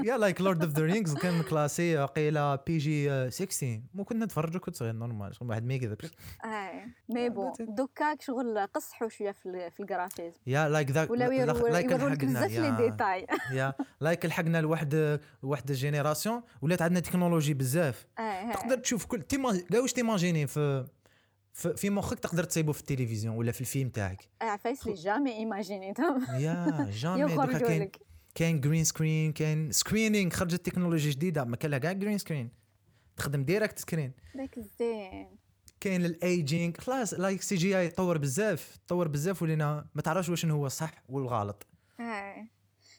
يا 0.04 0.18
لايك 0.18 0.40
لورد 0.40 0.62
اوف 0.62 0.72
ذا 0.72 0.82
رينجز 0.82 1.14
كان 1.14 1.42
كلاسي 1.42 1.96
قيله 1.96 2.56
بي 2.56 2.78
جي 2.78 3.30
16 3.30 3.80
مو 3.94 4.04
كنا 4.04 4.24
نتفرج 4.24 4.56
كنت 4.56 4.76
صغير 4.76 4.92
نورمال 4.92 5.34
شغل 5.34 5.48
واحد 5.48 5.64
ما 5.64 5.74
يكذبش 5.74 6.10
أي. 6.44 6.86
مي 7.08 7.28
بون 7.28 7.52
it. 7.52 7.56
دوكا 7.62 8.16
شغل 8.20 8.66
قصحوا 8.74 9.08
شوية 9.08 9.32
في 9.32 9.70
في 9.70 9.80
الجرافيزم 9.80 10.40
يا 10.46 10.68
لايك 10.68 10.90
ذاك 10.90 11.10
لايك 11.10 11.90
يورولك 11.90 12.24
بزاف 12.24 12.50
لي 12.50 12.70
ديتاي 12.90 13.26
yeah 13.52 13.74
like 14.00 14.26
لحقنا 14.26 14.60
لواحد 14.60 15.20
واحد 15.42 15.70
la 15.70 15.82
génération 15.82 16.42
ولات 16.62 16.82
عندنا 16.82 17.00
تكنولوجي 17.00 17.54
بزاف. 17.54 18.06
تقدر 18.52 18.78
تشوف 18.78 19.06
كل 19.06 19.22
تيما 19.22 19.60
واش 19.74 19.92
t'imaginer 19.92 20.46
في 20.46 20.86
في, 21.52 21.76
في 21.76 21.90
مخك 21.90 22.18
تقدر 22.18 22.44
تصيبه 22.44 22.72
في 22.72 22.80
التلفزيون 22.80 23.36
ولا 23.36 23.52
في 23.52 23.60
الفيلم 23.60 23.88
تاعك؟ 23.88 24.28
عفايس 24.40 24.86
لي 24.86 24.94
jamais 24.94 25.32
ايماجينيتهم 25.32 26.24
yeah 26.38 26.90
jamais. 26.90 27.58
كاين 27.58 27.90
كاين 28.34 28.60
green 28.60 28.84
screen 28.84 29.32
كاين 29.32 29.72
screening 29.72 30.30
خرجت 30.30 30.66
تكنولوجيا 30.66 31.12
جديدة 31.12 31.44
ما 31.44 31.56
كان 31.56 31.70
لها 31.70 31.78
كاع 31.78 31.92
green 31.92 32.18
screen 32.18 32.50
تخدم 33.16 33.44
direct 33.44 33.78
screen 33.78 34.12
داك 34.34 34.58
الزين 34.58 35.36
كاين 35.80 36.04
ال 36.04 36.15
aging 36.15 36.72
خلاص 36.78 37.14
like 37.14 37.42
CGI 37.42 37.88
تطور 37.88 38.18
بزاف 38.18 38.76
تطور 38.86 39.08
بزاف 39.08 39.42
ولينا 39.42 39.86
ما 39.94 40.02
تعرفش 40.02 40.28
واش 40.28 40.46
هو 40.46 40.66
الصح 40.66 41.02
والغلط. 41.08 41.66
اي 42.00 42.48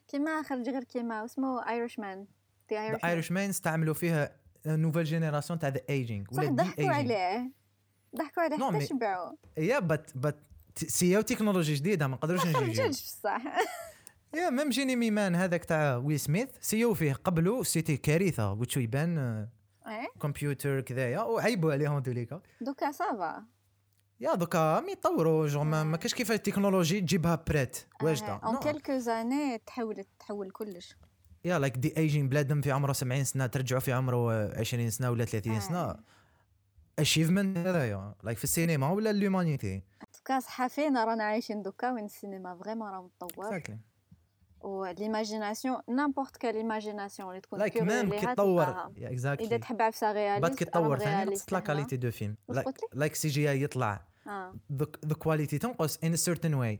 كيما 0.07 0.43
خرج 0.43 0.69
غير 0.69 0.83
كيما 0.83 1.25
اسمه 1.25 1.69
ايرش 1.69 1.99
مان 1.99 2.27
ايرش 2.71 3.31
مان 3.31 3.49
استعملوا 3.49 3.93
فيها 3.93 4.35
نوفيل 4.65 5.03
جينيراسيون 5.03 5.59
تاع 5.59 5.69
ذا 5.69 5.81
ايجينغ 5.89 6.25
صح 6.31 6.37
ولا 6.37 6.47
دي 6.49 6.55
ضحكوا 6.55 6.83
ايجينغ 6.83 6.95
عليه. 6.95 7.51
ضحكوا 8.17 8.43
عليه 8.43 8.56
حتى 8.56 8.78
مي- 8.78 8.86
شبعوا 8.86 9.32
يا 9.58 9.80
بات 9.80 10.12
بات 10.15 10.36
سياو 10.76 11.21
تكنولوجيا 11.21 11.76
جديدة 11.76 12.08
ما 12.08 12.15
نقدروش 12.15 12.41
ما 12.45 12.49
نجيو. 12.52 12.84
خرجتش 12.84 13.04
بصح. 13.04 13.41
يا 14.39 14.49
ميم 14.49 14.69
جينيمي 14.69 15.12
مان 15.12 15.36
هذاك 15.36 15.65
تاع 15.65 15.95
ويل 15.95 16.19
سميث 16.19 16.49
سيو 16.62 16.93
فيه 16.93 17.13
قبله 17.13 17.63
سيتي 17.63 17.97
كارثة 17.97 18.52
وتشو 18.54 18.80
يبان 18.80 19.17
آه، 19.17 19.49
اي 19.88 20.08
كمبيوتر 20.21 20.82
كذايا 20.82 21.19
وعيبوا 21.21 21.73
عليهم 21.73 21.99
دوليكا 21.99 22.41
دوكا 22.62 22.91
سافا 22.91 23.43
يا 24.19 24.36
دوكا 24.36 24.80
مي 24.80 24.91
يطوروا 24.91 25.47
جو 25.47 25.63
ما 25.63 25.84
ما 25.84 25.97
كاش 25.97 26.13
كيفاش 26.13 26.36
التكنولوجي 26.38 27.02
تجيبها 27.02 27.43
بريت 27.47 27.78
واجدة. 28.04 28.39
اون. 28.43 28.58
كيلكو 28.60 28.97
زاني 28.97 29.58
تحولت 29.58 30.08
تحول 30.19 30.52
كلش. 30.52 30.95
يا 31.45 31.60
لايك 31.60 31.78
دي 31.78 31.97
ايجين 31.97 32.30
بلادم 32.30 32.62
في 32.62 32.71
عمره 32.71 32.93
70 32.93 33.23
سنة 33.23 33.45
ترجعوا 33.45 33.82
في 33.82 33.93
عمره 33.93 34.34
آه، 34.34 34.60
20 34.60 34.89
سنة 34.89 35.12
ولا 35.12 35.26
30 35.26 35.60
سنة. 35.60 35.78
آه. 35.78 35.99
اشيفمنت 36.99 37.58
هذايا 37.58 38.15
لايك 38.23 38.38
في 38.38 38.43
السينما 38.43 38.89
ولا 38.91 39.10
الهيومانيتي 39.10 39.82
دوكا 40.17 40.39
صحا 40.39 40.67
فينا 40.67 41.06
رانا 41.06 41.23
عايشين 41.23 41.62
دوكا 41.62 41.91
وين 41.91 42.06
السينما 42.06 42.56
فريمون 42.56 42.89
راه 42.89 43.01
متطور 43.01 43.60
Exactly. 43.60 43.73
وليماجيناسيون 44.62 45.77
نامبورت 45.89 46.38
كال 46.38 46.56
ايماجيناسيون 46.56 47.29
اللي 47.29 47.41
تكون 47.41 47.60
لايك 47.60 47.82
ميم 47.82 48.10
ليها 48.10 48.19
كي 48.19 48.25
تطور 48.36 48.65
تلقاها. 48.65 48.91
يا 48.97 49.08
اذا 49.08 49.13
اكزاكتلي 49.13 49.58
تحب 49.58 49.82
عفسه 49.82 50.12
رياليست 50.12 50.41
بعد 50.41 50.56
كي 50.56 50.65
تطور 50.65 50.99
ثاني 50.99 51.32
نقصت 51.32 51.51
لا. 51.51 51.60
كاليتي 51.60 51.97
دو 51.97 52.12
فيلم؟ 52.12 52.36
لايك 52.93 53.15
سي 53.15 53.27
جي 53.27 53.51
اي 53.51 53.62
يطلع 53.62 54.06
ذا 55.06 55.13
كواليتي 55.19 55.58
تنقص 55.58 55.99
ان 56.03 56.15
سيرتن 56.15 56.53
واي 56.53 56.79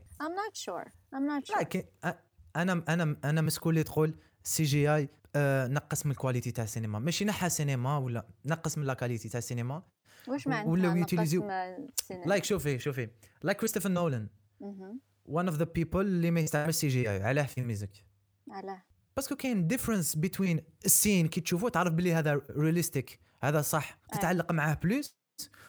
sure. 0.52 0.88
I'm 1.14 1.18
not 1.18 1.52
sure. 1.54 1.58
لكن 1.60 1.82
أ- 2.06 2.08
أنا 2.56 2.84
أنا 2.88 3.16
أنا 3.24 3.40
مسكون 3.40 3.70
اللي 3.72 3.82
تقول 3.84 4.14
سي 4.42 4.62
جي 4.62 4.94
اي 4.94 5.08
نقص 5.68 6.06
من 6.06 6.12
الكواليتي 6.12 6.50
تاع 6.50 6.64
السينما. 6.64 6.98
ماشي 6.98 7.24
نحى 7.24 7.46
السينما 7.46 7.98
ولا 7.98 8.26
نقص 8.46 8.78
من 8.78 8.84
لا 8.84 8.94
كاليتي 8.94 9.28
تاع 9.28 9.38
السينما. 9.38 9.82
واش 10.28 10.46
معناتها 10.46 10.70
ولاو 10.70 10.96
يوتيليزيو- 10.96 11.44
لايك 12.26 12.44
شوفي 12.44 12.78
شوفي. 12.78 13.08
لايك 13.42 13.58
كريستوفر 13.58 13.88
نولان. 13.90 14.28
one 15.28 15.46
of 15.50 15.54
the 15.58 15.66
people 15.78 15.96
اللي 15.96 16.30
ما 16.30 16.40
يستعمل 16.40 16.74
سي 16.74 16.88
جي 16.88 17.10
اي 17.10 17.22
علاه 17.22 17.42
في 17.46 17.62
ميوزك 17.62 18.04
علاه. 18.50 18.82
باسكو 19.16 19.36
كاين 19.36 19.66
ديفرنس 19.66 20.16
بين 20.16 20.60
السين 20.84 21.28
كي 21.28 21.40
تشوفه 21.40 21.68
تعرف 21.68 21.92
بلي 21.92 22.14
هذا 22.14 22.42
رياليستيك 22.50 23.20
هذا 23.42 23.60
صح 23.62 23.98
تتعلق 24.12 24.52
معاه 24.52 24.74
بلوس 24.74 25.16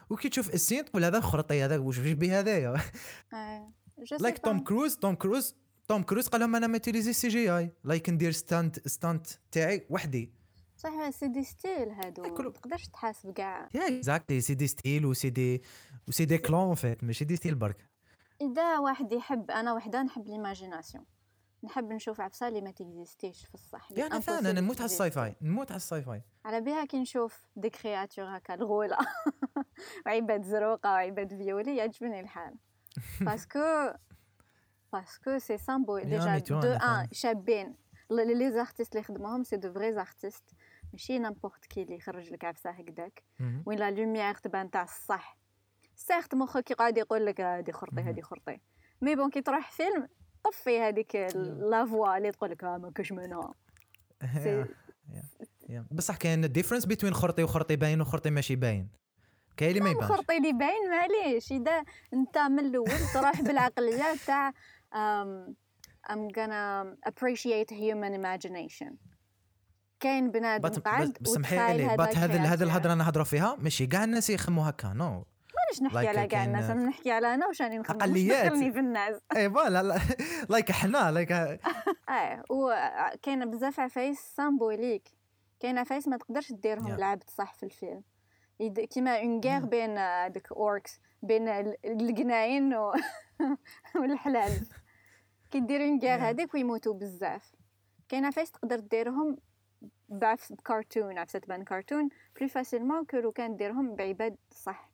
وكي 0.10 0.30
تشوف 0.30 0.54
السين 0.54 0.86
تقول 0.86 1.04
هذا 1.06 1.20
خرطي 1.20 1.64
هذا 1.66 1.78
واش 1.78 2.00
به 2.00 2.40
هذايا 2.40 2.74
آه. 3.34 3.74
لايك 4.20 4.38
توم. 4.38 4.60
كروز 4.64 4.96
توم 4.98 5.16
كروز 5.16 5.56
توم 5.88 6.04
كروز 6.04 6.28
قال 6.28 6.42
لهم 6.42 6.56
أنا 6.56 6.68
ما 6.68 6.78
تيليزي 6.78 7.14
سي 7.14 7.28
جي 7.28 7.50
اي 7.58 7.72
لايك 7.84 8.10
ندير 8.10 8.32
ستانت 8.32 8.88
ستانت 8.88 9.28
تاعي 9.52 9.86
وحدي. 9.90 10.34
صح 10.86 11.10
سي 11.10 11.28
دي 11.28 11.44
ستيل 11.44 11.90
هادو. 11.90 12.22
ما 12.24 12.50
تقدرش 12.50 12.88
تحاسب 12.88 13.32
كاع 13.32 13.70
يا 13.74 13.88
اكزاكتلي 13.88 14.42
سي 14.42 14.54
دي 14.54 14.68
ستيل 14.68 15.06
وسي 15.06 15.30
دي 15.30 15.62
وسي 16.08 16.26
دي 16.26 16.38
كلون 16.38 16.76
فيت 16.76 17.04
ماشي 17.04 17.26
دي 17.26 17.36
ستيل 17.36 17.56
برك. 17.56 17.78
إذا 18.42 18.80
واحد 18.80 19.12
يحب 19.12 19.52
أنا 19.52 19.74
وحدة 19.74 20.04
نحب 20.04 20.28
ليماجيناسيون 20.28 21.06
نحب 21.64 21.92
نشوف 21.92 22.22
عفسة 22.22 22.48
اللي 22.48 22.62
ما 22.62 22.72
تكزيستيش 22.72 23.46
في 23.46 23.54
الصح. 23.54 23.92
يعني 23.92 24.22
فعلا 24.22 24.40
impossible 24.40 24.46
أنا 24.46 24.62
نموت 24.62 24.78
على. 24.78 24.86
الساي 24.86 25.12
فاي 25.12 25.36
نموت 25.42 25.72
على 25.72 25.78
الساي 25.78 26.02
فاي 26.02 26.22
على 26.46 26.62
بها 26.62 26.86
كي 26.86 27.00
نشوف 27.00 27.46
دي 27.56 27.70
كرياتور 27.70 28.38
هكا 28.38 28.54
الغولة. 28.54 28.98
وعباد 30.06 30.44
زروقة 30.44 30.92
وعباد 30.92 31.30
فيولي 31.38 31.78
يعجبني 31.78 32.20
الحال. 32.20 32.56
باسكو 33.22 33.94
باسكو 34.94 35.38
سي 35.38 35.58
سامبو 35.58 36.00
ديجا 36.00 36.38
دو 36.38 36.60
ان. 36.60 37.08
شابين 37.12 37.76
لي 38.12 38.34
لي 38.34 38.52
زارتيست 38.52 38.96
اللي 38.96 39.04
خدموهم 39.04 39.44
سي 39.44 39.58
دو 39.58 39.74
فري 39.74 39.94
زارتيست 39.94 40.44
ماشي 40.96 41.20
نامبورت 41.20 41.66
كي 41.66 41.82
اللي 41.82 41.96
يخرج 41.96 42.34
لك 42.34 42.46
عفسة 42.46 42.70
هكداك 42.70 43.24
مهم. 43.40 43.64
وين 43.66 43.80
لا 43.80 43.92
لوميير 43.92 44.36
تبان 44.36 44.72
تاع 44.72 44.84
الصح. 44.84 45.38
سيرت 45.96 46.36
مخك 46.36 46.72
يقعد 46.72 46.98
يقول 46.98 47.26
لك 47.26 47.42
هادي 47.42 47.72
خرطي 47.72 48.02
هادي 48.02 48.22
خرطي. 48.22 48.60
مي 49.02 49.16
بون 49.16 49.30
كي 49.30 49.42
تروح 49.42 49.72
فيلم 49.72 50.08
طفي 50.44 50.80
هذيك 50.80 51.16
la 51.70 51.86
voix 51.86 52.18
اللي 52.18 52.32
تقول 52.32 52.50
لك 52.50 52.64
آه 52.64 52.78
ما 52.78 52.92
كاش 52.92 53.12
منها. 53.12 53.54
بصح 55.92 56.18
كاين 56.18 56.52
différence 56.52 56.86
بين 56.86 57.14
خرطي 57.14 57.44
وخرطي 57.44 57.76
باين 57.76 58.02
وخرطي 58.02 58.30
ماشي 58.30 58.56
باين. 58.56 58.90
كاين 59.58 59.70
اللي 59.70 59.82
ما 59.82 59.90
يبانش. 59.90 60.12
خرطي 60.12 60.38
اللي 60.38 60.54
باين 60.54 60.90
معليش. 60.90 61.52
إذا 61.52 61.84
أنت 62.14 62.38
من 62.38 62.60
الأول 62.60 63.00
تروح 63.14 63.42
بالعقلية 63.42 64.16
تاع 64.28 64.52
um, 64.94 65.54
I'm 66.12 66.30
gonna 66.30 66.96
appreciate 67.10 67.70
human 67.72 68.14
imagination. 68.14 69.15
كاين 70.06 70.32
بنادم 70.32 70.70
قاعد 70.80 71.18
بس 71.22 71.30
سمحي 71.30 71.78
لي 71.78 71.98
but 71.98 72.18
هذا 72.18 72.44
هذا. 72.44 72.64
الهضره 72.64 72.94
أنا 72.94 73.04
نهضروا 73.04 73.26
فيها 73.26 73.56
ماشي 73.60 73.88
كاع 73.88 74.04
الناس 74.04 74.30
يخموا 74.30 74.70
هكا 74.70 74.88
نو 74.94 75.10
مانيش 75.56 75.82
نحكي 75.84 75.96
like 76.06 76.18
على 76.18 76.28
كاع 76.28 76.44
الناس 76.46 76.70
أنا 76.70 76.84
نحكي 76.86 77.12
على 77.12 77.34
أنا 77.34 77.48
واش 77.48 77.62
راني 77.62 77.78
نخدم 77.78 77.98
مش 77.98 78.04
أقليات. 78.04 78.46
دخلني 78.46 78.72
في 78.74 78.80
الناس 78.80 79.16
اي 79.38 79.50
فوالا 79.50 79.84
لا 79.84 80.00
لايك 80.50 80.72
حنا 80.72 81.12
لايك 81.12 81.32
آه 81.32 81.60
وكاين 82.50 83.52
بزاف 83.52 83.80
عفايس 83.80 84.20
سامبوليك 84.36 85.10
كاين 85.60 85.78
عفايس 85.78 86.08
ما 86.08 86.18
تقدرش 86.18 86.52
ديرهم. 86.52 86.96
لعبت 86.98 87.30
صح 87.30 87.54
في 87.54 87.64
الفيلم 87.64 88.02
يد- 88.60 88.80
كيما 88.80 89.20
اون 89.22 89.40
غير 89.40 89.62
Yeah. 89.62 89.66
بين 89.66 89.96
ديك 90.32 90.52
اوركس 90.52 91.00
بين 91.24 91.48
ال- 91.48 91.76
القناين. 91.86 92.74
والحلال 93.96 94.52
كي 95.52 95.60
دير 95.60 95.82
اون 95.82 96.00
غير. 96.00 96.20
هذيك 96.30 96.54
ويموتوا 96.54 96.94
بزاف 96.94 97.52
كاين 98.10 98.26
عفايس 98.26 98.52
تقدر 98.52 98.80
ديرهم 98.80 99.38
بعفس 100.10 100.52
بكرتون 100.52 101.18
عفسة 101.18 101.40
تبان 101.40 101.64
كرتون 101.64 102.10
بلو 102.40 102.48
فاسيلمون 102.48 103.06
كو 103.06 103.18
لو 103.18 103.32
كان 103.32 103.56
ديرهم 103.56 103.96
بعباد 103.96 104.36
صح. 104.52 104.92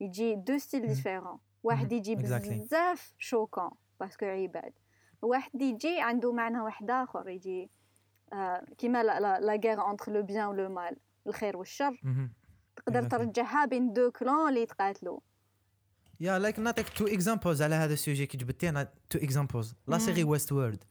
يجي 0.00 0.34
دو 0.34 0.58
ستيل 0.58 0.86
ديفيرون 0.86 1.38
واحد 1.62 1.92
يجي. 1.92 2.14
بزاف 2.14 3.14
شوكون 3.18 3.70
باسكو 4.00 4.26
عباد. 4.26 4.72
واحد 5.22 5.62
يجي 5.62 6.00
عنده 6.00 6.32
معنى 6.32 6.60
واحد 6.60 6.90
آخر 6.90 7.28
يجي 7.28 7.70
آه 8.32 8.66
كيما 8.78 9.02
لا 9.02 9.40
لا 9.40 9.60
غير 9.64 9.90
انتر 9.90 10.12
لو 10.12 10.22
بيان 10.22 10.46
ولو 10.46 10.68
مال 10.68 10.96
الخير 11.26 11.56
والشر. 11.56 12.00
تقدر. 12.76 13.02
ترجعها 13.02 13.64
بين 13.64 13.92
دو 13.92 14.10
كلون 14.10 14.48
اللي 14.48 14.62
يتقاتلوا. 14.62 15.20
يا 16.20 16.38
لايك 16.38 16.58
نعطيك 16.58 16.88
تو 16.88 17.06
اكزامبلز 17.06 17.62
على 17.62 17.74
هذا 17.74 17.92
السوجي 17.92 18.26
كي 18.26 18.36
جبتي 18.38 18.68
أنا 18.68 18.88
تو 19.10 19.18
اكزامبلز 19.18 19.74
لا 19.86 19.98
سيري 19.98 20.24
ويست 20.24 20.52
وورد. 20.52 20.84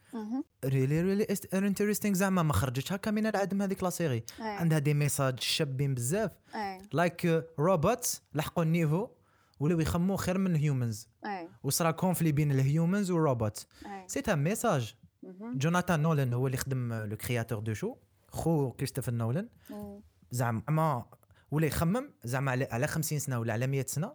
ريلي 0.65 1.01
ريلي 1.01 1.27
انتريستينغ 1.53 2.15
زعما 2.15 2.43
ما 2.43 2.53
خرجتش 2.53 2.93
هكا 2.93 3.11
من 3.11 3.25
العدم 3.25 3.61
هذيك 3.61 3.83
لا 3.83 3.89
سيري. 3.89 4.23
عندها 4.39 4.79
دي 4.79 4.93
ميساج 4.93 5.39
شابين 5.39 5.93
بزاف 5.93 6.31
اي 6.55 6.81
لايك 6.93 7.45
روبوتس 7.59 8.21
لحقوا 8.33 8.63
النيفو 8.63 9.07
ولاو 9.59 9.79
يخموا 9.79 10.17
خير 10.17 10.37
من 10.37 10.51
الهيومنز 10.55 11.07
وصرا 11.63 11.91
كونفلي 11.91 12.31
بين 12.31 12.51
الهيومنز 12.51 13.11
والروبوت 13.11 13.65
اي 13.85 14.03
سي 14.07 14.19
ان 14.19 14.43
ميساج. 14.43 14.95
جوناثان 15.55 15.99
نولان 16.01 16.33
هو 16.33 16.47
اللي 16.47 16.57
خدم 16.57 16.93
لو 16.93 17.17
كرياتور 17.17 17.59
دو 17.59 17.73
شو 17.73 17.95
خو 18.27 18.71
كريستوفر 18.71 19.11
نولان 19.13 19.49
مم. 19.69 20.01
زعما 20.31 21.05
ولا 21.51 21.67
يخمم 21.67 22.09
زعما 22.23 22.51
على 22.71 22.87
50 22.87 23.19
سنه 23.19 23.39
ولا 23.39 23.53
على 23.53 23.67
100 23.67 23.85
سنه 23.87 24.13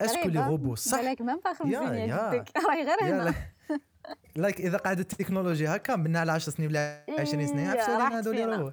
أسكو 0.00 0.28
لي. 0.28 0.46
روبو 0.46 0.74
صح؟ 0.74 1.00
بالك 1.00 1.20
ميم 1.22 1.40
با 1.44 1.52
50 1.52 1.72
يا- 1.72 1.80
يا 1.92 2.06
يا. 2.06 2.34
جدك 2.34 2.56
راهي 2.56 2.84
غير 2.84 2.96
هنا 3.02 3.22
لا- 3.22 3.34
like 4.36 4.60
إذا 4.60 4.76
قعدت 4.78 5.12
التكنولوجيا 5.12 5.76
هكا 5.76 5.96
منا 5.96 6.20
على 6.20 6.32
10 6.32 6.52
سنين 6.52 6.68
ولا 6.68 7.04
20 7.18 7.46
سنة 7.46 7.74
راحت 7.74 8.12
هذول 8.12 8.36
فينا. 8.36 8.56
robot. 8.56 8.70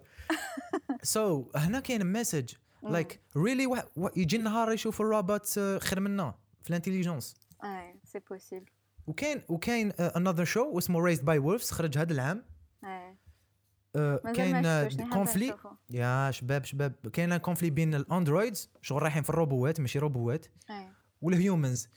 so 1.03 1.51
هنا 1.55 1.79
كاين 1.79 2.11
message 2.11 2.53
like 2.83 3.19
really 3.37 3.83
يجي 4.15 4.37
نهار 4.37 4.71
يشوف 4.71 5.01
الروبوت 5.01 5.57
آه، 5.57 5.77
خير 5.79 5.99
منا 5.99 6.33
في 6.63 6.69
ال 6.69 6.74
intelligence 6.74 7.35
أي 7.63 7.95
c'est 8.03 8.19
possible 8.29 8.65
وكاين 9.07 9.41
وكاين 9.49 9.91
another 9.91 10.45
show 10.45 10.77
اسمه 10.77 10.99
Raised 10.99 11.25
by 11.25 11.37
Wolves 11.39 11.71
خرج 11.71 11.97
هذا 11.97 12.13
العام. 12.13 12.43
آه، 12.83 14.17
كاين 14.35 14.65
آه، 14.65 14.89
conflit. 15.13 15.55
يا 15.89 16.31
شباب 16.31 16.65
شباب. 16.65 16.93
كاين 17.13 17.37
conflit 17.37 17.69
بين 17.69 17.95
ال 17.95 18.03
androids 18.03 18.69
شغل 18.81 19.01
رايحين 19.03 19.23
في 19.23 19.29
الروبوات 19.29 19.79
ماشي 19.79 19.99
روبوات. 19.99 20.45
أي. 20.69 20.87
و 21.25 21.33
ال 21.33 21.41
humans 21.41 21.87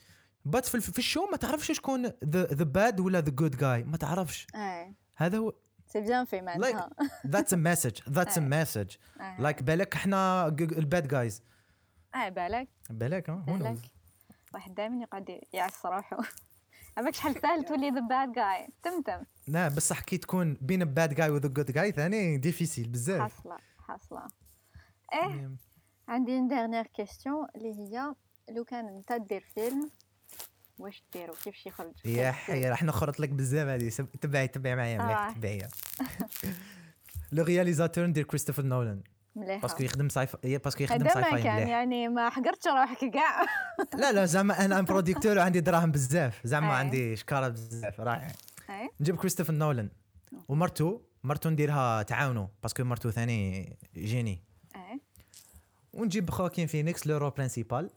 but 0.45 0.65
في, 0.65 0.81
في 0.81 0.99
ال 0.99 1.05
show 1.05 1.27
ما 1.31 1.37
تعرفش 1.37 1.71
شكون 1.71 2.05
the 2.25 2.63
bad 2.63 2.99
ولا 2.99 3.21
the 3.21 3.31
good 3.31 3.57
guy 3.57 3.83
ما 3.83 3.97
تعرفش. 3.97 4.47
اي 4.55 4.95
هذا 5.15 5.37
هو 5.37 5.53
c'est 5.85 6.01
bien 6.01 6.25
في 6.25 6.41
معناتها 6.41 6.89
that's 7.27 7.53
a 7.53 7.57
message 7.57 7.99
that's 8.09 8.37
a 8.37 8.41
أي. 8.41 8.47
message 8.47 8.95
أي. 9.21 9.35
like 9.39 9.63
بالك 9.63 9.95
إحنا 9.95 10.47
ال 10.47 10.62
bad 10.62 11.07
guys 11.07 11.43
اي 12.15 12.31
بالك. 12.31 12.67
بالك 12.89 13.27
who 13.31 13.49
بالك؟ 13.49 13.79
واحد 14.53 14.75
دائما 14.75 15.03
يقعد 15.03 15.39
يعس 15.53 15.85
روحه 15.85 16.17
عمرك 16.97 17.13
شحال 17.13 17.41
سهل 17.41 17.65
تولي 17.65 17.89
the 17.89 17.99
bad 17.99 18.31
guy 18.31 18.67
تمتم 18.83 19.23
لا 19.47 19.67
بصح 19.67 19.99
كي 19.99 20.17
تكون 20.17 20.57
بين 20.61 20.81
ال 20.81 20.89
bad 20.89 21.13
guy 21.13 21.29
و 21.29 21.34
the 21.34 21.47
good 21.47 21.71
guy 21.71 21.91
ثاني 21.91 22.37
difficile 22.37 22.87
بزاف. 22.89 23.21
حاصله 23.21 23.57
حاصله 23.87 24.27
إيه. 25.13 25.55
عندي 26.07 26.37
une 26.37 26.47
dernière 26.47 26.87
question 26.87 27.47
اللي 27.55 27.73
هي 27.79 28.15
لو 28.49 28.63
كان 28.63 28.87
انت 28.87 29.13
دير 29.29 29.45
فيلم 29.53 29.89
واش 30.77 31.03
ديرو؟ 31.13 31.33
كيفاش 31.33 31.65
يخرج؟ 31.65 31.93
يا 32.05 32.31
حي 32.31 32.69
راح 32.69 32.83
نخرط 32.83 33.19
لك 33.19 33.29
بزاف 33.29 33.67
هذه 33.67 33.89
تبعي 34.21 34.47
تبعي 34.47 34.75
معايا 34.75 34.97
مليح 34.97 35.19
آه. 35.19 35.33
تبعي. 35.33 35.67
le 37.31 37.43
réalisateur 37.43 38.05
ندير 38.05 38.23
كريستوفر 38.23 38.63
نولان 38.63 39.01
مليحه 39.35 39.61
parce 39.61 39.75
que 39.75 39.83
يخدم 39.83 40.09
sci-fi 40.09 40.27
parce 40.27 40.57
que 40.57 40.83
يخدم 40.83 41.07
هذا 41.07 41.13
ساي 41.13 41.31
ما 41.31 41.39
كان 41.39 41.67
يعني 41.67 42.07
ما 42.07 42.29
حقرتش 42.29 42.67
روحك 42.67 42.97
كاع. 43.13 43.45
لا 43.93 44.11
لا 44.11 44.25
زعما 44.25 44.65
أنا 44.65 44.81
producteur 44.81 45.37
وعندي 45.37 45.59
دراهم 45.59 45.91
بزاف. 45.91 46.41
زعما 46.43 46.73
أي. 46.73 46.79
عندي 46.79 47.15
شكارة 47.15 47.47
بزاف 47.47 47.99
رائع 47.99 48.31
اي 48.69 48.89
نجيب 49.01 49.15
كريستوفر 49.15 49.53
نولان 49.53 49.89
ومرتو 50.47 51.01
مرتو 51.23 51.49
نديرها 51.49 52.03
تعاونوا 52.03 52.47
parce 52.63 52.76
que 52.76 52.83
مرتو 52.83 53.11
ثاني 53.11 53.77
génie. 53.95 54.43
ونجيب 55.93 56.29
خواكين 56.29 56.67
فينيكس 56.67 57.07
le 57.07 57.17
rôle 57.17 57.29
principal 57.29 57.89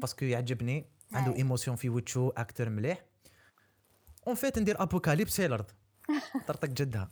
parce 0.00 0.15
que 0.15 0.24
يعجبني 0.24 0.86
عنده. 1.12 1.36
émotions 1.36 1.76
في 1.76 1.88
وجهو 1.88 2.30
أكتر 2.30 2.68
مليح 2.68 3.04
en 4.26 4.34
fait 4.34 4.58
ندير 4.58 4.82
apocalypse 4.82 5.36
في 5.36 5.46
الأرض 5.46 5.66
طرطق 6.46 6.68
جدها 6.68 7.08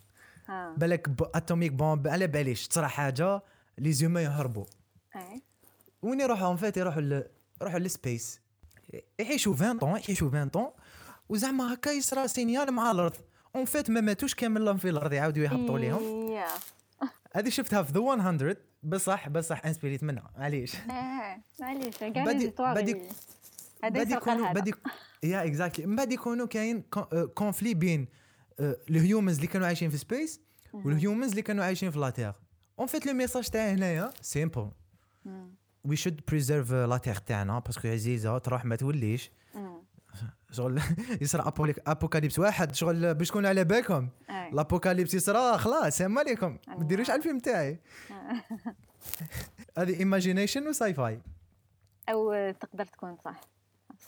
ها 0.48 0.74
بالك 0.76 1.08
atomic 1.34 1.72
bomb 1.72 2.08
على 2.08 2.26
باليش 2.26 2.68
تصرى 2.68 2.88
حاجة 2.88 3.42
les 3.78 3.92
humains 3.92 4.22
يهربوا 4.22 4.64
وين 6.02 6.20
يروحوا 6.20 6.46
en 6.46 6.56
fait 6.56 6.76
يروحوا 6.76 7.00
ل... 7.02 7.26
يروحوا 7.60 7.78
لل 7.78 7.96
space 7.96 8.40
يعيشوا 9.18 9.54
20 9.54 9.78
طون 9.78 9.90
يعيشوا 9.90 10.28
20 10.28 10.48
طون 10.48 10.70
وزعما 11.28 11.74
هكا 11.74 11.90
يصرى 11.90 12.28
signal 12.28 12.72
مع 12.72 12.90
الأرض 12.90 13.14
en 13.56 13.64
fait 13.64 13.90
ما 13.90 14.00
ماتوش 14.00 14.34
كامل 14.34 14.78
في 14.78 14.88
الأرض 14.88 15.12
يعاودوا 15.12 15.44
يهبطوا 15.44 15.78
ليهم 15.78 16.30
هذه 17.36 17.48
شفتها 17.48 17.82
في 17.82 17.92
The 17.92 18.00
100 18.00 18.56
بصح 18.82 19.28
بصح 19.28 19.66
inspiré 19.66 19.98
ت 19.98 20.02
منها. 20.04 20.30
معليش. 20.38 20.74
إيه 20.90 21.42
معليش 21.60 21.94
بدي- 22.04 22.44
بدي- 22.74 22.94
بدي 23.82 24.14
يكونوا 24.14 24.52
بدي 24.52 24.74
yeah 25.22 25.44
exactly 25.44 25.86
من 25.86 25.96
بعد 25.96 26.12
يكونوا 26.12 26.46
كاين 26.46 26.82
conflit 27.34 27.74
بين 27.74 28.08
آه، 28.60 28.76
ال 28.90 28.97
humans 28.97 29.34
اللي 29.36 29.46
كانوا 29.46 29.66
عايشين 29.66 29.90
في 29.90 29.96
space 29.96 30.40
و 30.72 30.80
ال 30.80 30.87
humans 30.87 31.30
اللي 31.30 31.42
كانوا 31.42 31.64
عايشين 31.64 31.90
في 31.90 31.98
la 31.98 32.08
terre 32.08 32.32
en 32.78 32.86
fait 32.86 33.06
le 33.06 33.12
message 33.12 33.48
تاعي 33.48 33.72
هنايا 33.72 34.10
simple. 34.20 34.70
we 35.84 35.96
should 35.96 36.20
preserve 36.28 36.72
la 36.72 36.84
terre 36.84 37.14
تاعنا 37.14 37.58
parce 37.58 37.77
que 37.77 37.88
عزيزة 37.88 38.38
تروح 38.38 38.64
ما 38.64 38.76
توليش. 38.76 39.30
شغل 40.50 40.80
يصرى 41.22 41.52
apocalypse 41.86 42.38
واحد. 42.38 42.74
شغل 42.74 43.14
باش 43.14 43.28
تكونوا 43.28 43.48
على 43.48 43.64
بالكم. 43.64 44.08
أي. 44.30 44.48
ال 44.48 44.54
apocalypse 44.54 45.14
يصرى 45.14 45.58
خلاص 45.58 45.84
السلام 45.84 46.18
عليكم. 46.18 46.58
الله. 46.68 46.78
ما 46.78 46.84
ديروش 46.84 47.10
على 47.10 47.18
الفيلم 47.18 47.38
تاعي. 47.38 47.80
هذه 49.78 49.98
imagination 49.98 50.68
و 50.68 50.94
sci-fi 50.94 51.20
أو 52.08 52.50
تقدر 52.60 52.84
تكون 52.84 53.16
صح. 53.24 53.40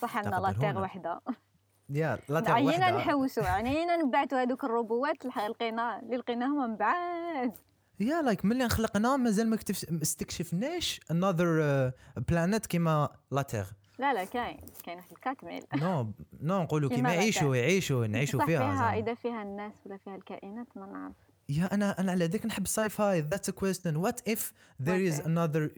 صح 0.00 0.20
تقدر 0.22 0.38
la 0.38 0.48
terre 0.48 0.70
هنا. 0.70 0.80
وحدة. 0.80 1.20
yeah 1.90 2.18
la 2.28 2.36
terre 2.36 2.54
عينا 2.54 2.70
واحدة 2.70 2.96
نحوسوا. 2.96 3.44
عينا 3.44 3.96
نبعتوا 3.96 4.42
هذوك 4.42 4.64
الروبوات 4.64 5.26
لقينا 5.26 6.00
اللي 6.00 6.16
لقيناهم 6.16 6.70
من 6.70 6.76
بعد. 6.76 7.52
yeah 8.00 8.22
like 8.22 8.44
ملي 8.44 8.68
خلقنا 8.68 9.16
مازال 9.16 9.50
ما 9.50 9.58
استكشفناش 10.02 11.00
another 11.10 11.92
planet 12.28 12.66
كيما 12.66 13.08
la 13.30 13.42
terre 13.42 13.70
لا 13.98 14.14
لا 14.14 14.24
كاين 14.24 14.56
كاين 14.84 14.96
واحد 14.96 15.12
الكاتميل 15.12 15.62
non 15.82 16.12
non 16.40 16.62
نقولوا 16.62 16.90
كيما 16.90 17.14
يعيشوا. 17.14 17.56
يعيشوا 17.56 18.06
نعيشوا 18.06 18.46
فيها 18.46 18.58
فيها. 18.58 18.98
إذا 18.98 19.14
فيها 19.14 19.42
الناس 19.42 19.72
ولا 19.86 19.96
فيها 19.96 20.16
الكائنات 20.16 20.66
ما 20.76 20.86
نعرف. 20.86 21.14
yeah 21.48 21.74
أنا 21.74 22.00
أنا 22.00 22.12
على 22.12 22.26
ذاك 22.26 22.46
نحب 22.46 22.64
ال 22.64 22.88
sci-fi 22.88 23.20
that's 23.20 23.48
a 23.48 23.52
question 23.52 23.96
what 23.96 24.28
if 24.28 24.52
there 24.82 25.08
is؟ 25.08 25.20
another 25.20 25.70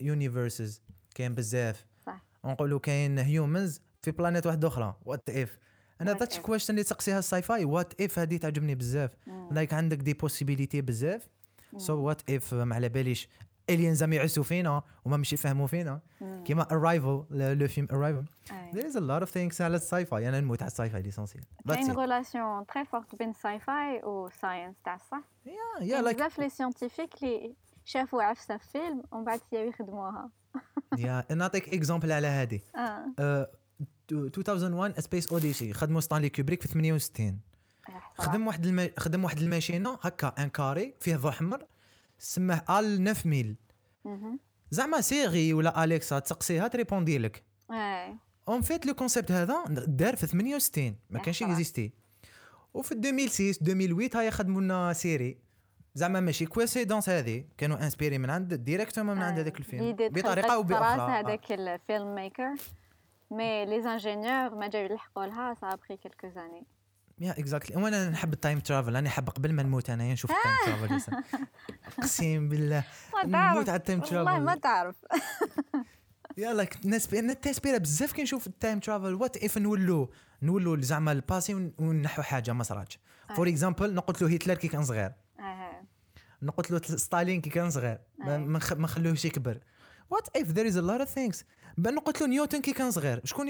universes 0.00 0.82
كاين 1.14 1.34
بزاف. 1.34 1.86
صح. 2.06 2.22
نقولوا 2.44 2.78
كاين 2.78 3.18
humans 3.18 3.80
في 4.02 4.10
planète 4.10 4.46
واحدة 4.46 4.68
أخرى. 4.68 4.96
what 5.04 5.30
if 5.30 5.58
أنا 6.00 6.14
if؟ 6.14 6.38
question 6.38 6.74
اللي 6.74 6.84
تسقسيها 6.84 7.18
ال 7.18 7.42
sci-fi 7.42 7.64
what 7.64 8.00
if 8.00 8.18
هذه 8.18 8.36
تعجبني 8.36 8.74
بزاف. 8.74 9.10
like 9.50 9.74
عندك 9.74 9.96
des 9.96 10.14
possibilités 10.14 10.80
بزاف. 10.80 11.28
so. 11.76 11.96
what 11.96 12.30
if 12.30 12.54
ما 12.54 12.74
على 12.74 12.88
باليش. 12.88 13.28
alien 13.74 13.94
زعما 13.94 14.16
يعسوا 14.16 14.44
فينا 14.44 14.82
وما 15.04 15.16
مش 15.16 15.32
يفهموا 15.32 15.66
فينا. 15.66 16.00
كيما 16.44 16.66
Arrival 16.72 17.24
le 17.30 17.68
film 17.68 17.88
Arrival 17.92 18.24
there 18.72 18.84
is 18.84 18.94
a 18.94 19.00
lot 19.00 19.26
of 19.26 19.30
things. 19.30 19.60
على 19.60 19.76
ال 19.76 20.04
sci-fi 20.06 20.28
أنا 20.28 20.40
نموت 20.40 20.62
على 20.62 20.70
ال 20.70 20.90
sci-fi 20.90 21.02
l'essentiel 21.02 21.44
كاين 21.68 21.92
relation 21.92 22.66
très 22.66 22.84
forte 22.84 23.14
بين 23.14 23.30
ال 23.30 23.60
sci-fi 23.60 24.02
و 24.04 24.12
ال 24.12 24.20
science 24.20 24.76
تاع 24.84 24.94
الصح 24.94 25.22
yeah 25.46 25.84
yeah 25.84 26.02
like 26.02 26.16
بزاف 26.16 26.38
les 26.38 26.48
scientifiques 26.48 27.14
اللي 27.22 27.54
شافوا 27.84 28.22
عفسه 28.22 28.56
في 28.56 28.68
فيلم 28.68 29.02
ومن 29.12 29.24
بعد 29.24 29.40
يخدموها 29.52 30.30
yeah 30.98 31.24
نعطيك 31.34 31.74
exemple 31.74 32.12
على 32.12 32.26
هذه 32.26 32.60
آه 32.76 33.04
آه، 33.18 33.50
2001 34.12 35.00
Space 35.00 35.32
Odyssey 35.32 35.72
خدموا 35.72 36.00
ستانلي 36.00 36.28
كوبريك 36.28 36.62
في 36.62 36.68
68 36.68 37.40
خدم 38.18 38.46
واحد 38.46 38.66
الم... 38.66 38.90
خدم 38.98 39.24
واحد 39.24 39.38
الماشينة 39.38 39.98
هكا 40.02 40.28
un 40.38 40.48
carré 40.48 40.94
فيه 41.00 41.16
ضوء 41.16 41.30
احمر 41.30 41.66
سماه 42.20 42.80
HAL 42.80 43.04
9000 43.04 43.56
مهم. 44.04 44.38
زعما 44.70 45.00
Siri 45.00 45.54
ولا 45.54 45.84
Alexa 45.84 46.18
تسقسيها 46.18 46.68
ت 46.68 46.74
répondi 46.74 47.18
لك. 47.18 47.44
اي 47.70 48.16
en 48.48 48.60
fait 48.60 48.86
le 48.86 48.94
concept 48.94 49.32
هذا 49.32 49.64
دار 49.68 50.16
في 50.16 50.26
68 50.26 50.96
ما 51.10 51.18
يا 51.18 51.24
كانش. 51.24 51.42
existé. 51.42 51.92
وفي 52.74 52.92
2006 52.94 53.50
2008 53.50 54.10
هاي 54.14 54.30
خدموا 54.30 54.60
لنا 54.60 54.92
Siri. 54.92 55.38
زعما 55.94 56.20
ماشي 56.20 56.46
coïncidence 56.46 57.08
هذه؟ 57.08 57.44
كانوا 57.58 57.84
inspirés 57.84 58.18
من 58.18 58.30
عند 58.30 58.54
directement 58.54 59.16
من 59.16 59.22
عند 59.22 59.38
هذاك 59.38 59.58
الفيلم. 59.58 59.96
بطريقة 59.96 60.54
أو 60.54 60.62
بأخرى. 60.62 61.12
هذاك 61.12 61.52
ال 61.52 62.14
filmmaker 62.14 62.54
mais 63.30 63.66
les 63.66 63.82
ingénieurs 63.82 64.54
ما 64.54 64.68
جاو 64.68 64.84
يلحقوا 64.84 65.26
لها 65.26 65.54
ça 65.60 65.66
après 65.72 65.96
quelques 65.96 66.28
années 66.28 66.66
yeah 67.20 67.30
exactly 67.38 67.82
وأنا 67.82 68.10
نحب 68.10 68.32
ال 68.32 68.37
time 68.37 68.58
travel 68.60 68.88
أنا 68.96 69.00
نحب 69.00 69.30
قبل 69.30 69.52
ما 69.52 69.62
نموت 69.62 69.90
أنا. 69.90 70.12
نشوف 70.12 70.30
ال 70.30 70.41
time 70.41 70.86
travel. 70.86 71.12
أقسم 71.98 72.48
بالله. 72.48 72.84
ما 73.24 73.52
نموت 73.52 73.66
تعرف. 73.66 73.68
على 73.68 73.76
ال 73.76 73.81
time 73.81 74.00
والله 74.00 74.38
ما 74.38 74.54
travel 74.54 74.60
تعرف. 74.60 74.96
يلا 76.38 76.66
التسبيرة 77.12 77.78
بزاف 77.78 78.12
كي 78.12 78.22
نشوف 78.22 78.46
ال 78.46 78.52
time 78.52 78.78
travel 78.80 79.14
what 79.14 79.36
if 79.44 79.58
نولو؟ 79.58 80.10
نولو 80.42 80.80
زعما 80.80 81.12
ال 81.12 81.19
passé 81.19 81.54
ون- 81.54 81.72
ونحو 81.78 82.22
حاجة 82.22 82.52
ما 82.52 82.62
صراتش. 82.62 82.98
for. 83.36 83.48
example 83.48 83.94
نقول 83.94 84.16
له 84.20 84.34
هتلر 84.34 84.54
كي 84.54 84.68
كان 84.68 84.84
صغير. 84.84 85.12
نقول 86.42 86.66
له 86.70 86.80
ستالين 86.96 87.40
كي 87.40 87.50
كان 87.50 87.70
صغير. 87.70 87.98
ما 88.18 88.58
نخلوهش 88.78 89.24
يكبر. 89.24 89.60
what 90.10 90.36
if 90.36 90.46
there 90.48 90.66
is 90.66 90.76
a 90.76 90.80
lot 90.80 91.00
of 91.00 91.08
things 91.08 91.44
له 92.20 92.26
نيوتن 92.26 92.60
كي 92.60 92.72
كان 92.72 92.90
صغير. 92.90 93.20
شكون. 93.24 93.46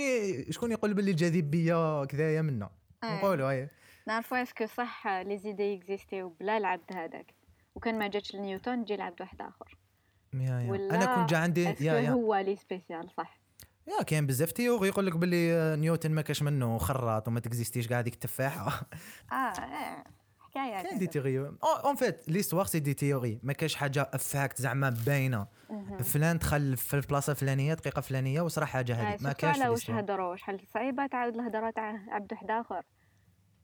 شكون 0.51 0.73
يقول 0.73 0.95
باللي 0.95 1.11
الجاذبية 1.11 2.05
كذايا 2.05 2.43
منا. 2.43 2.71
نقولوا 3.05 3.51
هاي 3.51 3.69
نعرفوا 4.07 4.43
est-ce 4.43 4.59
que 4.59 4.67
صح 4.67 5.07
les 5.07 5.75
idées 5.75 5.97
existi 5.97 6.24
و 6.24 6.29
بلا 6.29 6.57
العبد 6.57 6.93
هذاك. 6.93 7.35
وكان 7.75 7.99
ما 7.99 8.09
جاتش 8.09 8.35
لنيوتن 8.35 8.85
جي 8.85 8.95
العبد 8.95 9.21
واحد 9.21 9.43
آخر. 9.43 9.79
yeah 10.35 10.61
yeah. 10.61 10.71
ولا 10.71 10.95
أنا 10.95 11.17
كنت 11.17 11.31
جا 11.31 11.39
عندي 11.39 11.63
yeah 11.63 11.95
yeah. 11.95 12.11
هو 12.11 12.37
لي 12.37 12.57
spécial 12.57 13.11
صح. 13.11 13.41
يا 13.89 14.03
كاين 14.03 14.27
بزاف 14.27 14.53
تيوغ. 14.53 14.87
يقول 14.87 15.07
لك 15.07 15.17
باللي 15.17 15.53
آه، 15.53 15.77
نيوتن 15.77 16.13
ما 16.13 16.23
كاش 16.23 16.43
منه 16.43 16.79
خراط 16.79 17.29
وما 17.29 17.41
ت 17.41 17.46
existi 17.46 17.78
ش 17.78 17.89
كاع 17.89 17.99
هذيك 17.99 18.15
التفاحه 18.15 18.87
آه 19.33 19.35
إيه. 19.35 20.05
حكايه 20.51 20.83
كاين 20.83 20.99
des 20.99 21.07
théories 21.07 21.53
en 21.85 21.95
fait 21.95 22.29
l'histoire 22.29 22.65
c'est 22.65 22.81
des 22.81 22.95
théories 22.95 23.41
ما 23.43 23.53
كاينش 23.53 23.75
حاجة 23.75 24.11
fact 24.19 24.63
زعما 24.63 24.91
باينة. 25.07 25.47
فلان 26.03 26.39
دخل 26.39 26.77
في 26.77 26.95
البلاصة 26.95 27.31
الفلانية 27.31 27.75
دقيقة 27.75 28.01
فلانية 28.01 28.41
وصرا 28.41 28.65
حاجة 28.65 28.95
هذه. 28.95 29.23
ما 29.23 29.33
كاينش 29.33 29.61
على 29.61 29.69
واش 29.69 29.91
هضروا 29.91 30.37
شحال 30.37 30.61
صعيبة 30.75 31.07
تعاود 31.07 31.35
الهضره 31.35 31.71
تاع 31.71 32.01
عبد 32.09 32.33
واحد 32.33 32.51
آخر. 32.51 32.83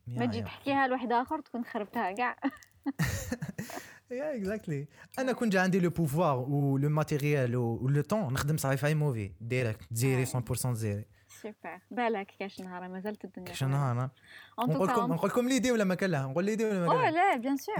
ما 0.06 0.26
تجي 0.26 0.42
تحكيها 0.42 0.86
لواحد 0.86 1.12
آخر 1.12 1.40
تكون 1.40 1.64
خربتها 1.64 2.12
كاع. 2.12 2.36
yeah 4.10 4.36
exactly 4.36 4.88
أنا 5.18 5.32
كون 5.32 5.48
جا 5.48 5.60
عندي 5.60 5.80
le 5.80 5.90
pouvoir 5.90 6.38
و 6.38 6.78
le 6.78 6.88
matériel 6.88 7.56
و 7.56 7.88
le 7.88 8.02
temps 8.02 8.32
نخدم 8.32 8.56
sci-fi 8.56 8.94
movie 8.94 9.32
direct 9.40 9.86
زيري 9.90 10.26
100% 10.26 10.72
زيري 10.72 11.04
سوبر 11.42 11.80
بالك 11.90 12.32
كاش 12.38 12.60
نهار 12.60 12.88
مازالت 12.88 13.24
الدنيا 13.24 13.46
كاش 13.46 13.64
نهار 13.64 14.10
ان 14.58 14.68
نقول 14.68 14.88
لكم 14.88 15.12
نقول 15.12 15.30
لكم 15.30 15.48
ليدي 15.48 15.72
ولا 15.72 15.84
ما 15.84 15.94
كان 15.94 16.10
لها؟ 16.10 16.26
نقول 16.26 16.44
ليدي 16.44 16.64
ولا 16.64 16.80
ما 16.80 16.86
كان 16.86 16.96
لها؟ 16.96 17.10
لا 17.10 17.36
bien 17.36 17.56
sûr 17.56 17.76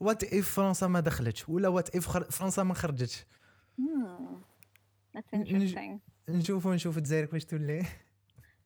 what 0.00 0.24
if 0.24 0.50
فرنسا 0.50 0.86
ما 0.86 1.00
دخلتش؟ 1.00 1.48
ولا 1.48 1.68
what 1.68 1.96
if 1.96 2.18
فرنسا 2.18 2.62
ما 2.62 2.74
خرجتش. 2.74 3.26
نشوفوا 6.28 6.74
نشوفوا 6.74 6.98
الجزائر 6.98 7.24
كيفاش 7.24 7.44
تولي. 7.44 7.84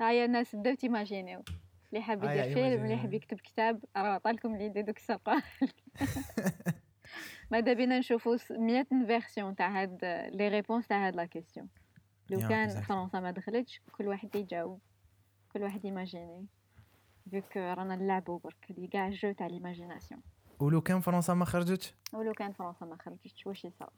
هاي 0.01 0.25
الناس 0.25 0.57
بداو 0.57 0.75
تيماجينيو. 0.75 1.43
اللي 1.89 2.03
حاب 2.03 2.25
يدير 2.25 2.55
فيلم 2.55 2.85
اللي. 2.85 2.97
حاب 2.97 3.15
يكتب 3.15 3.37
كتاب 3.37 3.85
راه 3.97 4.09
عطالكم 4.09 4.55
اللي 4.55 4.83
دوك 4.83 4.97
السرقه 4.97 5.43
ماذا 7.51 7.73
بينا 7.73 7.99
نشوفوا 7.99 8.37
100 8.51 8.87
version 9.07 9.57
تاع 9.57 9.83
هاد 9.83 10.05
les 10.33 10.49
réponses 10.49 10.87
تاع 10.87 11.07
هاد 11.07 11.17
la 11.17 11.25
question 11.25 11.69
لو 12.43 12.49
كان. 12.49 12.81
فرنسا 12.83 13.21
ما 13.21 13.31
دخلتش 13.31 13.81
كل 13.93 14.09
واحد 14.09 14.37
يجاوب. 14.37 14.81
كل 15.53 15.63
واحد 15.63 15.85
يماجيني. 15.85 16.47
فيك 17.31 17.57
رانا 17.57 17.97
نلعبوا 17.97 18.39
برك 18.39 18.71
اللي 18.71 18.87
كاع 18.87 19.11
jeu 19.11 19.33
تاع 19.33 19.47
l'imagination 19.47 20.23
ولو 20.61 20.81
كان 20.81 21.01
فرنسا 21.01 21.35
ما 21.35 21.45
خرجتش؟ 21.45 21.95
ولو 22.13 22.33
كان 22.33 22.53
فرنسا 22.53 22.87
ما 22.87 22.97
خرجتش 22.97 23.47
واش 23.47 23.65
يصرا 23.65 23.91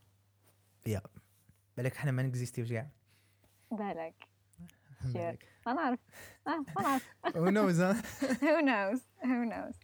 يا 0.87 1.03
بالك 1.77 1.97
حنا 1.97 2.11
ما 2.11 2.23
نكزيستيوش 2.23 2.73
كاع. 2.73 2.89
بالك. 3.71 4.15
بالك. 5.15 5.45
ما 5.67 5.73
نعرف 5.73 5.99
ما 6.47 6.65
نعرف 6.83 7.11
Who 7.27 7.51
knows 7.51 7.79
hein 7.81 8.03
Who 8.45 8.63
knows? 8.63 9.01
Who 9.23 9.51
knows? 9.51 9.77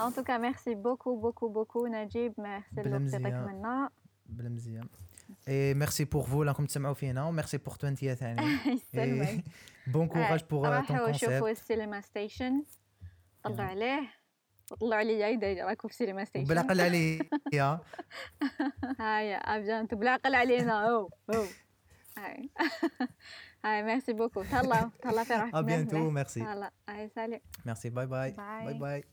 En 0.00 0.12
tout 0.12 0.24
cas, 0.24 0.38
merci 0.38 0.72
beaucoup, 0.86 1.16
beaucoup, 1.24 1.50
beaucoup, 1.56 1.86
Najib. 1.88 2.32
Merci 2.38 2.74
بلا 2.74 2.88
لوقت 2.88 3.00
مزيان. 3.00 4.84
عطيك 4.84 5.09
منا. 5.30 5.36
بلا 5.46 5.54
مزيان 5.54 5.68
اي 5.68 5.74
merci 5.74 6.04
pour 6.04 6.22
vous 6.22 6.42
راكم 6.42 6.66
تسمعوا 6.66 6.94
فينا 6.94 7.24
و 7.24 7.30
merci 7.30 7.58
pour 7.58 7.74
20 7.74 7.94
ثاني 8.14 8.58
يسلمك. 8.66 9.44
بون 9.86 10.08
كوراج 10.08 10.40
بور 10.50 10.64
طون 10.66 10.74
راحوا 10.74 11.12
شوفوا 11.12 11.38
كونسيبت 11.40 11.60
السينما 11.60 12.00
ستيشن 12.00 12.64
طلعوا 13.44 13.56
Yeah. 13.56 13.70
عليه 13.70 14.10
وطلعوا 14.70 14.94
عليا 15.00 15.28
إذا 15.28 15.64
راكم 15.64 15.88
في 15.88 15.94
سينما 15.94 16.24
ستيشن 16.24 16.44
بالعقل 16.48 16.80
عليا 16.80 17.18
هاي 19.00 19.34
ابيانتو 19.34 19.96
بالعقل 19.96 20.34
علينا 20.34 20.88
أو 20.90 21.10
أو 21.34 21.44
هاي 22.18 22.50
هاي 23.64 23.82
ميرسي 23.82 24.12
بوكو 24.12 24.42
تهلاو 24.42 24.90
تهلا 25.02 25.24
في 25.24 25.34
روحك 25.34 25.54
ابيانتو 25.54 25.96
مليح. 25.98 26.12
ميرسي 26.12 26.40
تهلا 26.40 26.70
هاي 26.88 27.08
سالي 27.08 27.40
ميرسي 27.66 27.90
باي 27.90 28.06
باي 28.06 28.32
Bye. 28.32 28.36
باي 28.64 28.78
باي 28.78 29.04